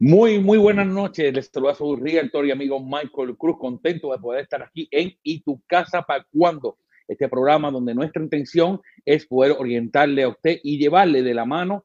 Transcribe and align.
Muy, 0.00 0.38
muy 0.38 0.58
buenas 0.58 0.86
noches. 0.86 1.34
Les 1.34 1.50
saluda 1.52 1.74
su 1.74 1.96
realtor 1.96 2.46
y 2.46 2.52
amigo 2.52 2.78
Michael 2.78 3.36
Cruz, 3.36 3.58
contento 3.58 4.12
de 4.12 4.18
poder 4.18 4.42
estar 4.42 4.62
aquí 4.62 4.86
en 4.92 5.12
¿Y 5.24 5.40
tu 5.40 5.60
casa 5.66 6.02
para 6.02 6.24
cuando 6.32 6.78
Este 7.08 7.28
programa 7.28 7.72
donde 7.72 7.96
nuestra 7.96 8.22
intención 8.22 8.80
es 9.04 9.26
poder 9.26 9.56
orientarle 9.58 10.22
a 10.22 10.28
usted 10.28 10.60
y 10.62 10.78
llevarle 10.78 11.24
de 11.24 11.34
la 11.34 11.44
mano, 11.44 11.84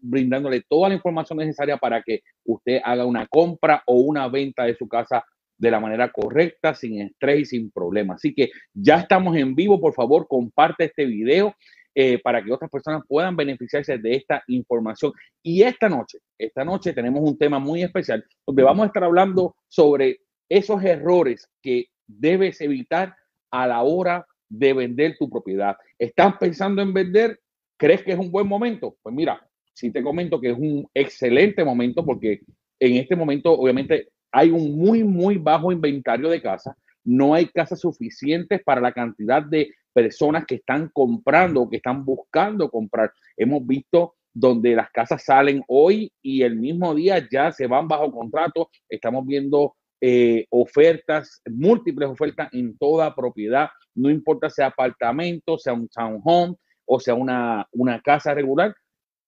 brindándole 0.00 0.64
toda 0.68 0.88
la 0.88 0.96
información 0.96 1.38
necesaria 1.38 1.76
para 1.76 2.02
que 2.02 2.22
usted 2.44 2.80
haga 2.82 3.04
una 3.04 3.28
compra 3.28 3.84
o 3.86 4.00
una 4.00 4.26
venta 4.26 4.64
de 4.64 4.74
su 4.74 4.88
casa 4.88 5.24
de 5.56 5.70
la 5.70 5.78
manera 5.78 6.10
correcta, 6.10 6.74
sin 6.74 7.02
estrés 7.02 7.42
y 7.42 7.44
sin 7.44 7.70
problemas. 7.70 8.16
Así 8.16 8.34
que 8.34 8.50
ya 8.72 8.96
estamos 8.96 9.36
en 9.36 9.54
vivo. 9.54 9.80
Por 9.80 9.94
favor, 9.94 10.26
comparte 10.26 10.86
este 10.86 11.04
video 11.04 11.54
eh, 11.94 12.18
para 12.18 12.42
que 12.42 12.52
otras 12.52 12.70
personas 12.70 13.02
puedan 13.06 13.36
beneficiarse 13.36 13.98
de 13.98 14.16
esta 14.16 14.42
información. 14.48 15.12
Y 15.42 15.62
esta 15.62 15.88
noche, 15.88 16.18
esta 16.36 16.64
noche 16.64 16.92
tenemos 16.92 17.22
un 17.22 17.38
tema 17.38 17.58
muy 17.58 17.82
especial 17.82 18.24
donde 18.46 18.62
vamos 18.62 18.84
a 18.84 18.86
estar 18.86 19.04
hablando 19.04 19.54
sobre 19.68 20.20
esos 20.48 20.82
errores 20.82 21.48
que 21.62 21.86
debes 22.06 22.60
evitar 22.60 23.14
a 23.50 23.66
la 23.66 23.82
hora 23.82 24.26
de 24.48 24.72
vender 24.72 25.16
tu 25.18 25.30
propiedad. 25.30 25.76
¿Estás 25.98 26.36
pensando 26.38 26.82
en 26.82 26.92
vender? 26.92 27.40
¿Crees 27.76 28.02
que 28.02 28.12
es 28.12 28.18
un 28.18 28.30
buen 28.30 28.46
momento? 28.46 28.96
Pues 29.02 29.14
mira, 29.14 29.40
sí 29.72 29.90
te 29.90 30.02
comento 30.02 30.40
que 30.40 30.50
es 30.50 30.58
un 30.58 30.88
excelente 30.94 31.64
momento 31.64 32.04
porque 32.04 32.40
en 32.80 32.96
este 32.96 33.16
momento 33.16 33.52
obviamente 33.52 34.08
hay 34.32 34.50
un 34.50 34.76
muy, 34.76 35.04
muy 35.04 35.36
bajo 35.38 35.70
inventario 35.70 36.28
de 36.28 36.42
casas. 36.42 36.74
No 37.04 37.34
hay 37.34 37.46
casas 37.46 37.80
suficientes 37.80 38.62
para 38.64 38.80
la 38.80 38.92
cantidad 38.92 39.42
de 39.42 39.70
personas 39.94 40.44
que 40.44 40.56
están 40.56 40.90
comprando 40.92 41.62
o 41.62 41.70
que 41.70 41.76
están 41.76 42.04
buscando 42.04 42.70
comprar. 42.70 43.12
Hemos 43.36 43.66
visto 43.66 44.16
donde 44.34 44.74
las 44.74 44.90
casas 44.90 45.24
salen 45.24 45.62
hoy 45.68 46.12
y 46.20 46.42
el 46.42 46.56
mismo 46.56 46.94
día 46.94 47.26
ya 47.30 47.52
se 47.52 47.66
van 47.66 47.88
bajo 47.88 48.10
contrato. 48.10 48.68
Estamos 48.88 49.24
viendo 49.24 49.76
eh, 50.00 50.44
ofertas, 50.50 51.40
múltiples 51.46 52.10
ofertas 52.10 52.52
en 52.52 52.76
toda 52.76 53.14
propiedad, 53.14 53.68
no 53.94 54.10
importa 54.10 54.50
sea 54.50 54.66
apartamento, 54.66 55.56
sea 55.56 55.72
un 55.72 55.88
townhome 55.88 56.56
o 56.86 57.00
sea 57.00 57.14
una, 57.14 57.66
una 57.72 58.00
casa 58.02 58.34
regular, 58.34 58.74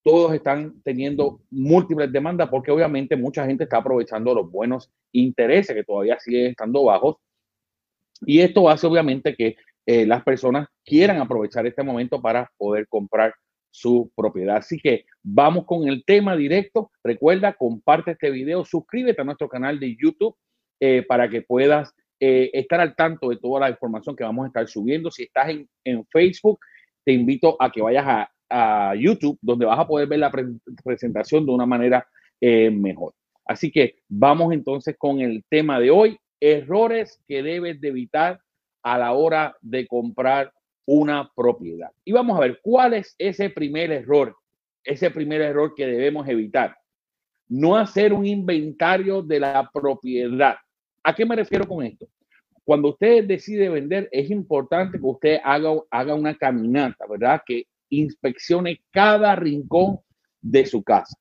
todos 0.02 0.34
están 0.34 0.80
teniendo 0.82 1.40
múltiples 1.50 2.12
demandas 2.12 2.48
porque 2.48 2.70
obviamente 2.70 3.16
mucha 3.16 3.46
gente 3.46 3.64
está 3.64 3.78
aprovechando 3.78 4.34
los 4.34 4.50
buenos 4.50 4.90
intereses 5.12 5.74
que 5.74 5.82
todavía 5.82 6.18
siguen 6.20 6.50
estando 6.50 6.84
bajos. 6.84 7.16
Y 8.20 8.40
esto 8.40 8.68
hace 8.68 8.86
obviamente 8.86 9.34
que 9.34 9.56
eh, 9.86 10.04
las 10.04 10.24
personas 10.24 10.68
quieran 10.84 11.18
aprovechar 11.18 11.64
este 11.64 11.84
momento 11.84 12.20
para 12.20 12.50
poder 12.58 12.88
comprar 12.88 13.32
su 13.70 14.10
propiedad. 14.16 14.56
Así 14.56 14.78
que 14.78 15.04
vamos 15.22 15.64
con 15.64 15.86
el 15.86 16.04
tema 16.04 16.34
directo. 16.34 16.90
Recuerda, 17.04 17.52
comparte 17.52 18.10
este 18.12 18.30
video, 18.30 18.64
suscríbete 18.64 19.22
a 19.22 19.24
nuestro 19.24 19.48
canal 19.48 19.78
de 19.78 19.96
YouTube 19.96 20.34
eh, 20.80 21.04
para 21.06 21.28
que 21.28 21.42
puedas 21.42 21.94
eh, 22.18 22.50
estar 22.52 22.80
al 22.80 22.96
tanto 22.96 23.28
de 23.28 23.36
toda 23.36 23.60
la 23.60 23.70
información 23.70 24.16
que 24.16 24.24
vamos 24.24 24.44
a 24.44 24.48
estar 24.48 24.66
subiendo. 24.66 25.08
Si 25.10 25.22
estás 25.22 25.50
en, 25.84 26.06
Facebook, 26.10 26.58
te 27.04 27.12
invito 27.12 27.56
a 27.60 27.70
que 27.70 27.82
vayas 27.82 28.04
a, 28.06 28.28
YouTube, 28.96 29.38
donde 29.42 29.66
vas 29.66 29.78
a 29.78 29.88
poder 29.88 30.06
ver 30.06 30.20
la 30.20 30.32
presentación 30.84 31.44
de 31.44 31.52
una 31.52 31.66
manera 31.66 32.06
mejor. 32.40 33.12
Así 33.44 33.72
que 33.72 33.96
vamos 34.08 34.52
entonces 34.52 34.94
con 34.96 35.20
el 35.20 35.44
tema 35.48 35.80
de 35.80 35.90
hoy, 35.90 36.16
errores 36.40 37.20
que 37.26 37.42
debes 37.42 37.80
de 37.80 37.88
evitar 37.88 38.40
a 38.86 38.96
la 38.98 39.14
hora 39.14 39.56
de 39.60 39.84
comprar 39.84 40.52
una 40.86 41.28
propiedad. 41.34 41.90
Y 42.04 42.12
vamos 42.12 42.36
a 42.36 42.40
ver 42.42 42.60
cuál 42.62 42.94
es 42.94 43.16
ese 43.18 43.50
primer 43.50 43.90
error, 43.90 44.36
ese 44.84 45.10
primer 45.10 45.40
error 45.40 45.74
que 45.74 45.84
debemos 45.84 46.28
evitar. 46.28 46.76
No 47.48 47.76
hacer 47.76 48.12
un 48.12 48.24
inventario 48.24 49.22
de 49.22 49.40
la 49.40 49.68
propiedad. 49.74 50.54
¿A 51.02 51.12
qué 51.16 51.26
me 51.26 51.34
refiero 51.34 51.66
con 51.66 51.84
esto? 51.84 52.06
Cuando 52.62 52.90
usted 52.90 53.24
decide 53.24 53.68
vender, 53.68 54.08
es 54.12 54.30
importante 54.30 55.00
que 55.00 55.06
usted 55.06 55.38
haga, 55.42 55.70
haga 55.90 56.14
una 56.14 56.36
caminata, 56.36 57.06
¿verdad? 57.08 57.42
Que 57.44 57.64
inspeccione 57.88 58.82
cada 58.92 59.34
rincón 59.34 59.98
de 60.40 60.64
su 60.64 60.84
casa. 60.84 61.18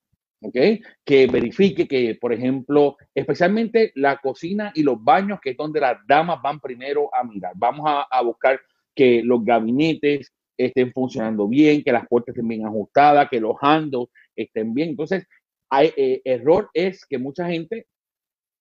Que 0.52 1.28
verifique 1.28 1.88
que, 1.88 2.16
por 2.20 2.34
ejemplo, 2.34 2.98
especialmente 3.14 3.92
la 3.96 4.18
cocina 4.18 4.72
y 4.76 4.84
los 4.84 5.04
baños, 5.04 5.40
que 5.42 5.52
es 5.52 5.58
donde 5.58 5.80
las 5.80 5.98
damas 6.08 6.42
van 6.42 6.60
primero 6.60 7.10
a 7.14 7.24
mirar. 7.24 7.54
Vamos 7.56 7.86
a, 8.10 8.22
buscar 8.22 8.60
que 8.96 9.22
los 9.24 9.44
gabinetes 9.44 10.32
estén 10.58 10.92
funcionando 10.94 11.48
bien, 11.48 11.84
que 11.84 11.92
las 11.92 12.08
puertas 12.08 12.36
estén 12.36 12.48
bien 12.48 12.66
ajustadas, 12.66 13.30
que 13.30 13.40
los 13.40 13.56
handles 13.62 14.08
estén 14.36 14.74
bien. 14.74 14.90
Entonces, 14.90 15.26
hay, 15.70 15.92
eh, 15.98 16.22
error 16.24 16.70
es 16.74 17.06
que 17.06 17.18
mucha 17.18 17.48
gente 17.48 17.88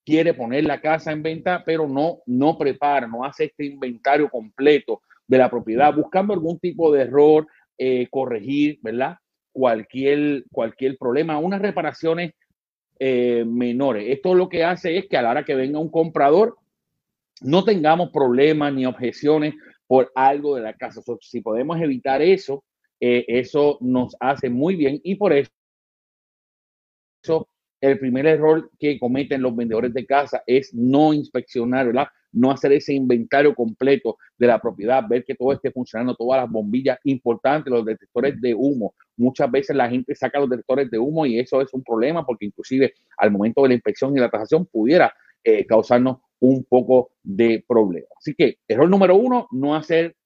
quiere 0.04 0.34
poner 0.34 0.64
la 0.64 0.80
casa 0.80 1.12
en 1.12 1.22
venta, 1.22 1.62
pero 1.64 1.88
no, 1.88 2.18
no 2.26 2.58
prepara, 2.58 3.06
no 3.06 3.24
hace 3.24 3.44
este 3.44 3.64
inventario 3.64 4.28
completo 4.28 5.00
de 5.26 5.38
la 5.38 5.50
propiedad, 5.50 5.94
buscando 5.94 6.34
algún 6.34 6.58
tipo 6.58 6.92
de 6.92 7.02
error, 7.02 7.46
eh, 7.78 8.06
corregir, 8.10 8.78
¿verdad? 8.82 9.16
Cualquier, 9.54 10.44
cualquier 10.50 10.98
problema, 10.98 11.38
unas 11.38 11.62
reparaciones 11.62 12.32
eh, 12.98 13.44
menores. 13.46 14.04
Esto 14.08 14.34
lo 14.34 14.48
que 14.48 14.64
hace 14.64 14.98
es 14.98 15.06
que 15.06 15.16
a 15.16 15.22
la 15.22 15.30
hora 15.30 15.44
que 15.44 15.54
venga 15.54 15.78
un 15.78 15.90
comprador, 15.90 16.58
no 17.40 17.64
tengamos 17.64 18.10
problemas 18.10 18.74
ni 18.74 18.84
objeciones 18.84 19.54
por 19.86 20.10
algo 20.14 20.56
de 20.56 20.62
la 20.62 20.74
casa. 20.74 21.00
si 21.20 21.40
podemos 21.40 21.80
evitar 21.80 22.20
eso, 22.20 22.64
eh, 23.00 23.24
eso 23.28 23.78
nos 23.80 24.16
hace 24.18 24.50
muy 24.50 24.76
bien 24.76 25.00
y 25.04 25.14
por 25.14 25.32
eso 25.32 25.48
el 27.80 27.98
primer 27.98 28.26
error 28.26 28.70
que 28.78 28.98
cometen 28.98 29.42
los 29.42 29.54
vendedores 29.54 29.92
de 29.94 30.06
casa 30.06 30.42
es 30.46 30.74
no 30.74 31.12
inspeccionar, 31.12 31.86
¿verdad? 31.86 32.08
No 32.34 32.50
hacer 32.50 32.72
ese 32.72 32.92
inventario 32.92 33.54
completo 33.54 34.18
de 34.36 34.46
la 34.46 34.58
propiedad, 34.58 35.04
ver 35.08 35.24
que 35.24 35.34
todo 35.34 35.52
esté 35.52 35.70
funcionando, 35.70 36.14
todas 36.14 36.42
las 36.42 36.50
bombillas 36.50 36.98
importantes, 37.04 37.72
los 37.72 37.84
detectores 37.84 38.40
de 38.40 38.54
humo. 38.54 38.94
Muchas 39.16 39.50
veces 39.50 39.76
la 39.76 39.88
gente 39.88 40.14
saca 40.14 40.40
los 40.40 40.50
detectores 40.50 40.90
de 40.90 40.98
humo 40.98 41.24
y 41.26 41.38
eso 41.38 41.60
es 41.60 41.72
un 41.72 41.82
problema 41.82 42.26
porque 42.26 42.46
inclusive 42.46 42.94
al 43.16 43.30
momento 43.30 43.62
de 43.62 43.68
la 43.68 43.74
inspección 43.74 44.16
y 44.16 44.20
la 44.20 44.30
tasación 44.30 44.66
pudiera 44.66 45.12
eh, 45.42 45.64
causarnos 45.66 46.18
un 46.40 46.64
poco 46.64 47.12
de 47.22 47.64
problema. 47.66 48.08
Así 48.18 48.34
que 48.34 48.58
error 48.68 48.88
número 48.90 49.16
uno, 49.16 49.48
no 49.52 49.74
hacer 49.74 50.16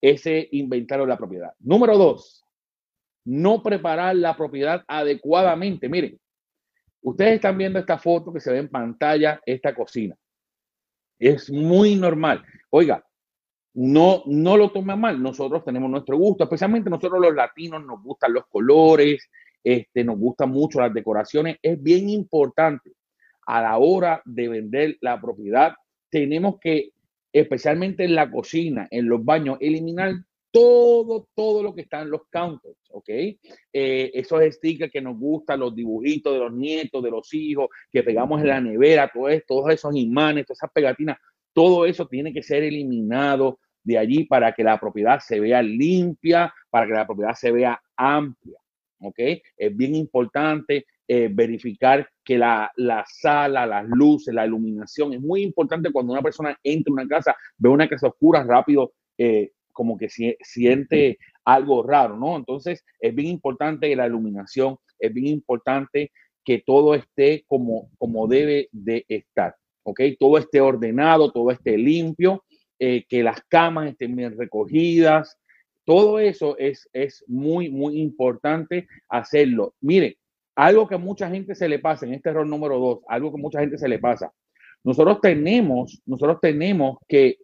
ese 0.00 0.48
inventario 0.52 1.04
de 1.04 1.10
la 1.10 1.18
propiedad. 1.18 1.52
Número 1.60 1.96
dos, 1.96 2.44
no 3.24 3.62
preparar 3.62 4.16
la 4.16 4.36
propiedad 4.36 4.82
adecuadamente. 4.88 5.88
Miren, 5.88 6.18
Ustedes 7.02 7.34
están 7.34 7.58
viendo 7.58 7.80
esta 7.80 7.98
foto 7.98 8.32
que 8.32 8.40
se 8.40 8.52
ve 8.52 8.58
en 8.58 8.68
pantalla, 8.68 9.40
esta 9.44 9.74
cocina. 9.74 10.16
Es 11.22 11.52
muy 11.52 11.94
normal. 11.94 12.42
Oiga, 12.70 13.04
no, 13.74 14.24
no 14.26 14.56
lo 14.56 14.70
tome 14.70 14.96
mal. 14.96 15.22
Nosotros 15.22 15.64
tenemos 15.64 15.88
nuestro 15.88 16.16
gusto, 16.18 16.42
especialmente 16.42 16.90
nosotros 16.90 17.20
los 17.20 17.32
latinos 17.32 17.84
nos 17.84 18.02
gustan 18.02 18.32
los 18.32 18.48
colores, 18.48 19.30
este, 19.62 20.02
nos 20.02 20.18
gustan 20.18 20.50
mucho 20.50 20.80
las 20.80 20.92
decoraciones. 20.92 21.58
Es 21.62 21.80
bien 21.80 22.08
importante 22.08 22.90
a 23.46 23.62
la 23.62 23.78
hora 23.78 24.20
de 24.24 24.48
vender 24.48 24.98
la 25.00 25.20
propiedad. 25.20 25.74
Tenemos 26.10 26.58
que, 26.60 26.90
especialmente 27.32 28.02
en 28.02 28.16
la 28.16 28.28
cocina, 28.28 28.88
en 28.90 29.08
los 29.08 29.24
baños, 29.24 29.58
eliminar 29.60 30.14
todo, 30.52 31.28
todo 31.34 31.62
lo 31.62 31.74
que 31.74 31.80
está 31.80 32.02
en 32.02 32.10
los 32.10 32.28
counters, 32.30 32.76
¿ok? 32.90 33.08
Eh, 33.08 33.38
esos 34.12 34.42
stickers 34.54 34.92
que 34.92 35.00
nos 35.00 35.18
gustan, 35.18 35.58
los 35.58 35.74
dibujitos 35.74 36.34
de 36.34 36.38
los 36.38 36.52
nietos, 36.52 37.02
de 37.02 37.10
los 37.10 37.32
hijos, 37.32 37.68
que 37.90 38.02
pegamos 38.02 38.40
en 38.42 38.48
la 38.48 38.60
nevera, 38.60 39.10
todo 39.12 39.28
todos 39.48 39.72
esos 39.72 39.96
imanes, 39.96 40.46
todas 40.46 40.58
esas 40.58 40.70
pegatinas, 40.70 41.16
todo 41.54 41.86
eso 41.86 42.06
tiene 42.06 42.32
que 42.32 42.42
ser 42.42 42.62
eliminado 42.62 43.58
de 43.82 43.98
allí 43.98 44.24
para 44.24 44.52
que 44.52 44.62
la 44.62 44.78
propiedad 44.78 45.20
se 45.20 45.40
vea 45.40 45.62
limpia, 45.62 46.52
para 46.70 46.86
que 46.86 46.92
la 46.92 47.06
propiedad 47.06 47.34
se 47.34 47.50
vea 47.50 47.80
amplia, 47.96 48.58
¿ok? 49.00 49.18
Es 49.56 49.76
bien 49.76 49.94
importante 49.94 50.84
eh, 51.08 51.28
verificar 51.32 52.08
que 52.22 52.36
la, 52.36 52.70
la, 52.76 53.04
sala, 53.06 53.66
las 53.66 53.88
luces, 53.88 54.34
la 54.34 54.46
iluminación, 54.46 55.14
es 55.14 55.20
muy 55.20 55.42
importante 55.42 55.90
cuando 55.90 56.12
una 56.12 56.22
persona 56.22 56.56
entra 56.62 56.90
en 56.90 56.92
una 56.92 57.08
casa, 57.08 57.34
ve 57.56 57.70
una 57.70 57.88
casa 57.88 58.08
oscura, 58.08 58.44
rápido 58.44 58.92
eh, 59.16 59.50
como 59.72 59.96
que 59.98 60.08
siente 60.08 61.18
algo 61.44 61.82
raro, 61.82 62.16
¿no? 62.16 62.36
Entonces 62.36 62.84
es 63.00 63.14
bien 63.14 63.28
importante 63.28 63.94
la 63.96 64.06
iluminación, 64.06 64.76
es 64.98 65.12
bien 65.12 65.26
importante 65.26 66.12
que 66.44 66.62
todo 66.64 66.94
esté 66.94 67.44
como, 67.46 67.90
como 67.98 68.26
debe 68.26 68.68
de 68.72 69.04
estar, 69.08 69.54
¿ok? 69.84 70.00
Todo 70.18 70.38
esté 70.38 70.60
ordenado, 70.60 71.32
todo 71.32 71.50
esté 71.50 71.76
limpio, 71.76 72.44
eh, 72.78 73.04
que 73.08 73.22
las 73.22 73.40
camas 73.48 73.90
estén 73.90 74.16
bien 74.16 74.36
recogidas, 74.36 75.38
todo 75.84 76.18
eso 76.18 76.56
es, 76.58 76.88
es 76.92 77.24
muy, 77.26 77.70
muy 77.70 78.00
importante 78.00 78.86
hacerlo. 79.08 79.74
Mire, 79.80 80.18
algo 80.54 80.86
que 80.86 80.96
a 80.96 80.98
mucha 80.98 81.28
gente 81.30 81.54
se 81.54 81.68
le 81.68 81.78
pasa 81.78 82.06
en 82.06 82.14
este 82.14 82.30
error 82.30 82.46
número 82.46 82.78
dos, 82.78 83.00
algo 83.08 83.32
que 83.32 83.40
mucha 83.40 83.60
gente 83.60 83.78
se 83.78 83.88
le 83.88 83.98
pasa. 83.98 84.32
Nosotros 84.84 85.20
tenemos, 85.20 86.02
nosotros 86.06 86.38
tenemos 86.40 86.98
que 87.08 87.38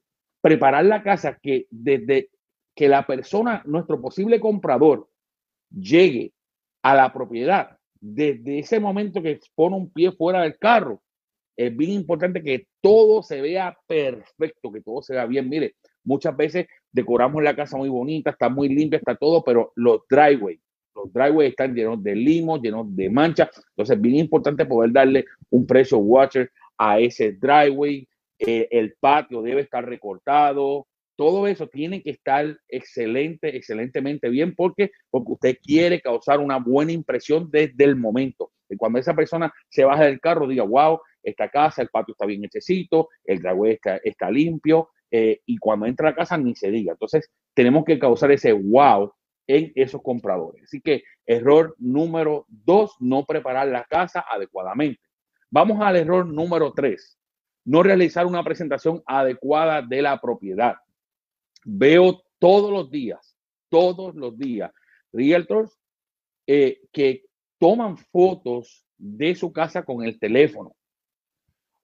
preparar 0.49 0.87
la 0.87 1.03
casa 1.03 1.39
que 1.43 1.67
desde 1.71 2.31
que 2.75 2.89
la 2.89 3.07
persona, 3.07 3.63
nuestro 3.67 4.01
posible 4.01 4.41
comprador, 4.41 5.11
llegue 5.71 6.33
a 6.83 6.95
la 6.95 7.13
propiedad, 7.13 7.77
desde 8.01 8.61
ese 8.61 8.81
momento 8.81 9.21
que 9.21 9.41
pone 9.55 9.77
un 9.77 9.91
pie 9.91 10.11
fuera 10.13 10.41
del 10.43 10.57
carro, 10.57 11.03
es 11.55 11.77
bien 11.77 11.91
importante 11.91 12.43
que 12.43 12.67
todo 12.81 13.23
se 13.23 13.43
vea 13.43 13.77
perfecto, 13.87 14.73
que 14.73 14.81
todo 14.81 15.03
se 15.03 15.13
vea 15.13 15.27
bien. 15.27 15.51
Mire, 15.51 15.75
muchas 16.03 16.35
veces 16.35 16.67
decoramos 16.91 17.43
la 17.43 17.55
casa 17.55 17.77
muy 17.77 17.91
bonita, 17.91 18.31
está 18.31 18.49
muy 18.49 18.71
limpia, 18.71 18.97
está 18.97 19.17
todo, 19.17 19.45
pero 19.45 19.73
los 19.75 20.01
driveways, 20.09 20.61
los 20.95 21.13
driveways 21.13 21.51
están 21.51 21.75
llenos 21.75 22.03
de 22.03 22.17
limos, 22.17 22.63
llenos 22.63 22.87
de 22.97 23.11
manchas. 23.11 23.51
Entonces, 23.71 23.97
es 23.97 24.01
bien 24.01 24.17
importante 24.17 24.65
poder 24.65 24.93
darle 24.93 25.27
un 25.51 25.67
precio 25.67 25.99
watcher 25.99 26.51
a 26.79 27.01
ese 27.01 27.33
driveway. 27.33 28.09
Eh, 28.39 28.69
el 28.71 28.95
patio 29.01 29.43
debe 29.43 29.63
estar 29.63 29.85
recortado. 29.85 30.87
Todo 31.17 31.49
eso 31.49 31.67
tiene 31.67 32.03
que 32.03 32.11
estar 32.11 32.57
excelente, 32.69 33.57
excelentemente 33.57 34.29
bien, 34.29 34.55
porque, 34.55 34.93
porque 35.11 35.33
usted 35.33 35.59
quiere 35.63 36.01
causar 36.01 36.39
una 36.39 36.59
buena 36.59 36.93
impresión 36.93 37.51
desde 37.51 37.85
el 37.85 37.97
momento. 37.97 38.53
Y 38.69 38.77
cuando 38.77 38.99
esa 38.99 39.15
persona 39.15 39.53
se 39.69 39.85
baja 39.85 40.05
del 40.05 40.21
carro, 40.21 40.47
diga, 40.47 40.63
wow, 40.63 41.01
esta 41.23 41.49
casa, 41.49 41.83
el 41.83 41.89
patio 41.89 42.13
está 42.13 42.27
bien 42.27 42.45
hechecito, 42.45 43.09
el 43.25 43.41
driveway 43.41 43.73
está, 43.73 43.97
está 44.05 44.31
limpio, 44.31 44.91
eh, 45.11 45.41
y 45.47 45.59
cuando 45.59 45.87
entra 45.87 46.11
a 46.11 46.15
casa 46.15 46.37
ni 46.37 46.55
se 46.55 46.71
diga. 46.71 46.93
Entonces, 46.93 47.31
tenemos 47.55 47.85
que 47.85 47.99
causar 47.99 48.31
ese 48.31 48.53
wow 48.53 49.13
en 49.47 49.73
esos 49.75 50.03
compradores. 50.03 50.65
Así 50.65 50.81
que 50.81 51.03
error 51.27 51.75
número 51.79 52.47
dos, 52.49 52.95
no 53.01 53.25
preparar 53.25 53.69
la 53.69 53.85
casa 53.85 54.25
adecuadamente. 54.31 55.01
Vamos 55.51 55.81
al 55.81 55.97
error 55.97 56.27
número 56.27 56.73
tres, 56.73 57.18
no 57.69 57.83
realizar 57.83 58.25
una 58.25 58.43
presentación 58.43 59.03
adecuada 59.05 59.83
de 59.83 60.01
la 60.01 60.19
propiedad. 60.19 60.77
Veo 61.67 62.23
todos 62.39 62.73
los 62.73 62.91
días, 62.91 63.37
todos 63.69 64.15
los 64.15 64.39
días, 64.39 64.73
realtors 65.13 65.79
eh, 66.47 66.81
que 66.93 67.27
toman 67.59 67.99
fotos 67.99 68.87
de 68.97 69.35
su 69.35 69.53
casa 69.53 69.85
con 69.85 70.03
el 70.03 70.19
teléfono. 70.19 70.75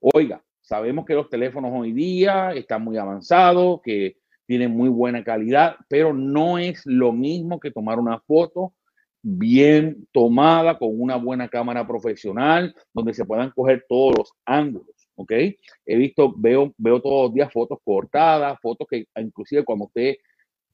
Oiga, 0.01 0.43
sabemos 0.63 1.05
que 1.05 1.15
los 1.15 1.29
teléfonos 1.29 1.71
hoy 1.75 1.93
día 1.93 2.53
están 2.53 2.83
muy 2.83 2.97
avanzados, 2.97 3.83
que 3.83 4.17
tienen 4.47 4.75
muy 4.75 4.89
buena 4.89 5.23
calidad, 5.23 5.77
pero 5.87 6.15
no 6.15 6.57
es 6.57 6.81
lo 6.87 7.13
mismo 7.13 7.61
que 7.61 7.71
tomar 7.71 7.99
una 7.99 8.21
foto 8.21 8.73
bien 9.21 10.07
tomada 10.13 10.79
con 10.79 10.99
una 10.99 11.17
buena 11.17 11.49
cámara 11.49 11.87
profesional, 11.87 12.75
donde 12.95 13.13
se 13.13 13.27
puedan 13.27 13.51
coger 13.51 13.85
todos 13.87 14.15
los 14.17 14.33
ángulos, 14.47 14.94
¿ok? 15.17 15.33
He 15.33 15.97
visto, 15.97 16.35
veo, 16.37 16.75
veo 16.77 17.01
todos 17.01 17.27
los 17.27 17.35
días 17.35 17.53
fotos 17.53 17.79
cortadas, 17.85 18.59
fotos 18.61 18.87
que 18.89 19.07
inclusive 19.17 19.65
cuando 19.65 19.87
usted, 19.87 20.17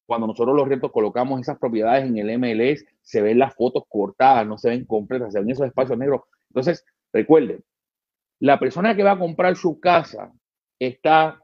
cuando 0.06 0.26
nosotros 0.26 0.56
los 0.56 0.68
retos 0.68 0.90
colocamos 0.92 1.40
esas 1.40 1.58
propiedades 1.58 2.04
en 2.06 2.18
el 2.18 2.38
MLS, 2.38 2.84
se 3.02 3.22
ven 3.22 3.38
las 3.38 3.54
fotos 3.54 3.84
cortadas, 3.88 4.46
no 4.46 4.58
se 4.58 4.70
ven 4.70 4.84
completas, 4.84 5.32
se 5.32 5.40
ven 5.40 5.50
esos 5.50 5.66
espacios 5.66 5.98
negros. 5.98 6.22
Entonces, 6.50 6.84
recuerden, 7.12 7.62
la 8.40 8.58
persona 8.58 8.96
que 8.96 9.02
va 9.02 9.12
a 9.12 9.18
comprar 9.18 9.56
su 9.56 9.78
casa 9.78 10.32
está 10.78 11.40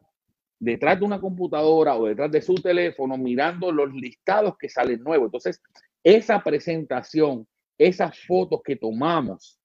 detrás 0.59 0.99
de 0.99 1.05
una 1.05 1.21
computadora 1.21 1.97
o 1.97 2.07
detrás 2.07 2.31
de 2.31 2.41
su 2.41 2.55
teléfono 2.55 3.19
mirando 3.19 3.71
los 3.71 3.93
listados 3.93 4.57
que 4.59 4.69
salen 4.69 5.03
nuevos. 5.03 5.27
Entonces, 5.27 5.61
esa 6.03 6.41
presentación, 6.43 7.47
esas 7.79 8.19
fotos 8.27 8.63
que 8.65 8.77
tomamos 8.77 9.59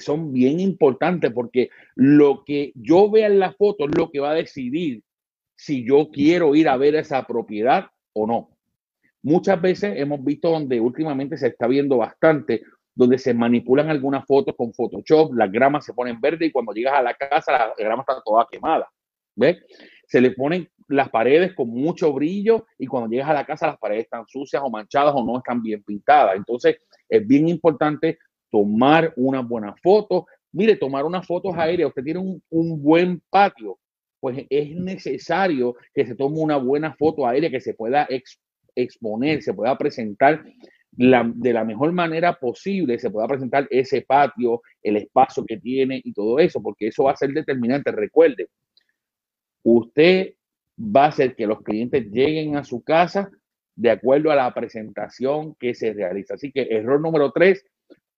son 0.00 0.32
bien 0.32 0.60
importantes 0.60 1.32
porque 1.32 1.70
lo 1.94 2.44
que 2.44 2.72
yo 2.74 3.10
vea 3.10 3.26
en 3.26 3.38
la 3.38 3.52
foto 3.52 3.86
es 3.86 3.96
lo 3.96 4.10
que 4.10 4.20
va 4.20 4.30
a 4.30 4.34
decidir 4.34 5.02
si 5.56 5.84
yo 5.84 6.10
quiero 6.10 6.54
ir 6.54 6.68
a 6.68 6.76
ver 6.76 6.94
esa 6.94 7.26
propiedad 7.26 7.86
o 8.12 8.26
no. 8.26 8.50
Muchas 9.22 9.60
veces 9.60 9.94
hemos 9.96 10.24
visto 10.24 10.50
donde 10.50 10.80
últimamente 10.80 11.36
se 11.36 11.48
está 11.48 11.66
viendo 11.66 11.96
bastante 11.96 12.62
donde 12.98 13.16
se 13.16 13.32
manipulan 13.32 13.90
algunas 13.90 14.26
fotos 14.26 14.56
con 14.56 14.72
Photoshop, 14.72 15.32
las 15.34 15.52
gramas 15.52 15.84
se 15.84 15.94
ponen 15.94 16.20
verdes 16.20 16.48
y 16.48 16.50
cuando 16.50 16.72
llegas 16.72 16.94
a 16.94 17.02
la 17.02 17.14
casa 17.14 17.52
la 17.52 17.72
grama 17.78 18.02
está 18.02 18.20
toda 18.24 18.44
quemada. 18.50 18.88
¿Ves? 19.36 19.58
Se 20.08 20.20
le 20.20 20.32
ponen 20.32 20.68
las 20.88 21.08
paredes 21.08 21.54
con 21.54 21.68
mucho 21.68 22.12
brillo 22.12 22.66
y 22.76 22.88
cuando 22.88 23.08
llegas 23.08 23.28
a 23.28 23.34
la 23.34 23.46
casa 23.46 23.68
las 23.68 23.78
paredes 23.78 24.04
están 24.04 24.26
sucias 24.26 24.60
o 24.64 24.68
manchadas 24.68 25.14
o 25.14 25.24
no 25.24 25.38
están 25.38 25.62
bien 25.62 25.80
pintadas. 25.84 26.34
Entonces 26.34 26.78
es 27.08 27.24
bien 27.24 27.48
importante 27.48 28.18
tomar 28.50 29.12
una 29.16 29.40
buena 29.40 29.74
foto. 29.82 30.26
Mire, 30.52 30.76
tomar 30.76 31.04
unas 31.04 31.26
fotos 31.26 31.56
aéreas, 31.56 31.88
usted 31.88 32.04
tiene 32.04 32.20
un, 32.20 32.42
un 32.50 32.82
buen 32.82 33.22
patio, 33.30 33.78
pues 34.20 34.46
es 34.48 34.74
necesario 34.74 35.76
que 35.94 36.06
se 36.06 36.14
tome 36.14 36.38
una 36.38 36.56
buena 36.56 36.94
foto 36.94 37.26
aérea 37.26 37.50
que 37.50 37.60
se 37.60 37.74
pueda 37.74 38.08
exponer, 38.74 39.42
se 39.42 39.54
pueda 39.54 39.76
presentar 39.76 40.42
de 40.98 41.52
la 41.52 41.64
mejor 41.64 41.92
manera 41.92 42.34
posible 42.34 42.98
se 42.98 43.10
pueda 43.10 43.28
presentar 43.28 43.68
ese 43.70 44.02
patio, 44.02 44.62
el 44.82 44.96
espacio 44.96 45.44
que 45.46 45.58
tiene 45.58 46.00
y 46.02 46.12
todo 46.12 46.40
eso, 46.40 46.60
porque 46.60 46.88
eso 46.88 47.04
va 47.04 47.12
a 47.12 47.16
ser 47.16 47.30
determinante. 47.32 47.92
Recuerde, 47.92 48.48
usted 49.62 50.34
va 50.78 51.04
a 51.04 51.08
hacer 51.08 51.36
que 51.36 51.46
los 51.46 51.62
clientes 51.62 52.10
lleguen 52.10 52.56
a 52.56 52.64
su 52.64 52.82
casa 52.82 53.30
de 53.76 53.90
acuerdo 53.90 54.32
a 54.32 54.36
la 54.36 54.52
presentación 54.52 55.54
que 55.54 55.72
se 55.74 55.92
realiza. 55.92 56.34
Así 56.34 56.50
que 56.50 56.62
error 56.62 57.00
número 57.00 57.30
tres, 57.30 57.64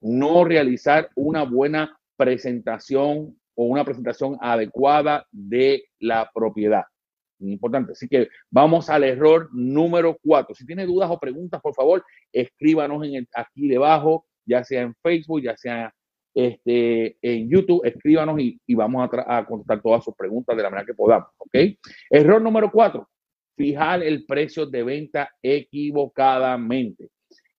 no 0.01 0.45
realizar 0.45 1.11
una 1.15 1.45
buena 1.45 1.99
presentación 2.17 3.37
o 3.55 3.65
una 3.65 3.85
presentación 3.85 4.37
adecuada 4.41 5.27
de 5.31 5.85
la 5.99 6.31
propiedad 6.35 6.85
importante. 7.41 7.93
Así 7.93 8.09
que 8.09 8.29
vamos 8.51 8.91
al 8.91 9.05
error 9.05 9.49
número 9.53 10.19
cuatro. 10.23 10.55
Si 10.55 10.67
tiene 10.67 10.87
dudas 10.87 11.11
o 11.11 11.19
preguntas, 11.19 11.61
por 11.61 11.75
favor, 11.75 12.05
escríbanos 12.33 13.07
aquí 13.35 13.69
debajo, 13.69 14.27
ya 14.45 14.65
sea 14.65 14.83
en 14.83 14.95
Facebook, 15.03 15.43
ya 15.43 15.57
sea 15.57 15.93
este, 16.35 17.17
en 17.23 17.49
YouTube, 17.51 17.85
escríbanos 17.85 18.39
y, 18.39 18.59
vamos 18.75 19.09
a, 19.13 19.39
a, 19.39 19.47
contestar 19.47 19.83
todas 19.83 20.05
sus 20.05 20.15
preguntas 20.15 20.57
de 20.57 20.63
la 20.63 20.71
manera 20.71 20.87
que 20.87 20.95
podamos. 20.95 21.29
Error 22.11 22.41
número 22.41 22.71
cuatro, 22.71 23.09
fijar 23.57 24.03
el 24.03 24.25
precio 24.27 24.67
de 24.67 24.83
venta 24.83 25.31
equivocadamente. 25.43 27.09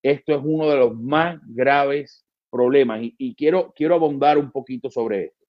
Esto 0.02 0.34
es 0.34 0.40
uno 0.42 0.68
de 0.68 0.76
los 0.76 0.96
más 0.96 1.38
graves 1.46 2.24
problemas 2.52 3.00
y, 3.02 3.34
quiero, 3.34 3.72
quiero 3.74 3.94
abundar 3.94 4.36
un 4.38 4.52
poquito 4.52 4.90
sobre 4.90 5.24
esto 5.24 5.42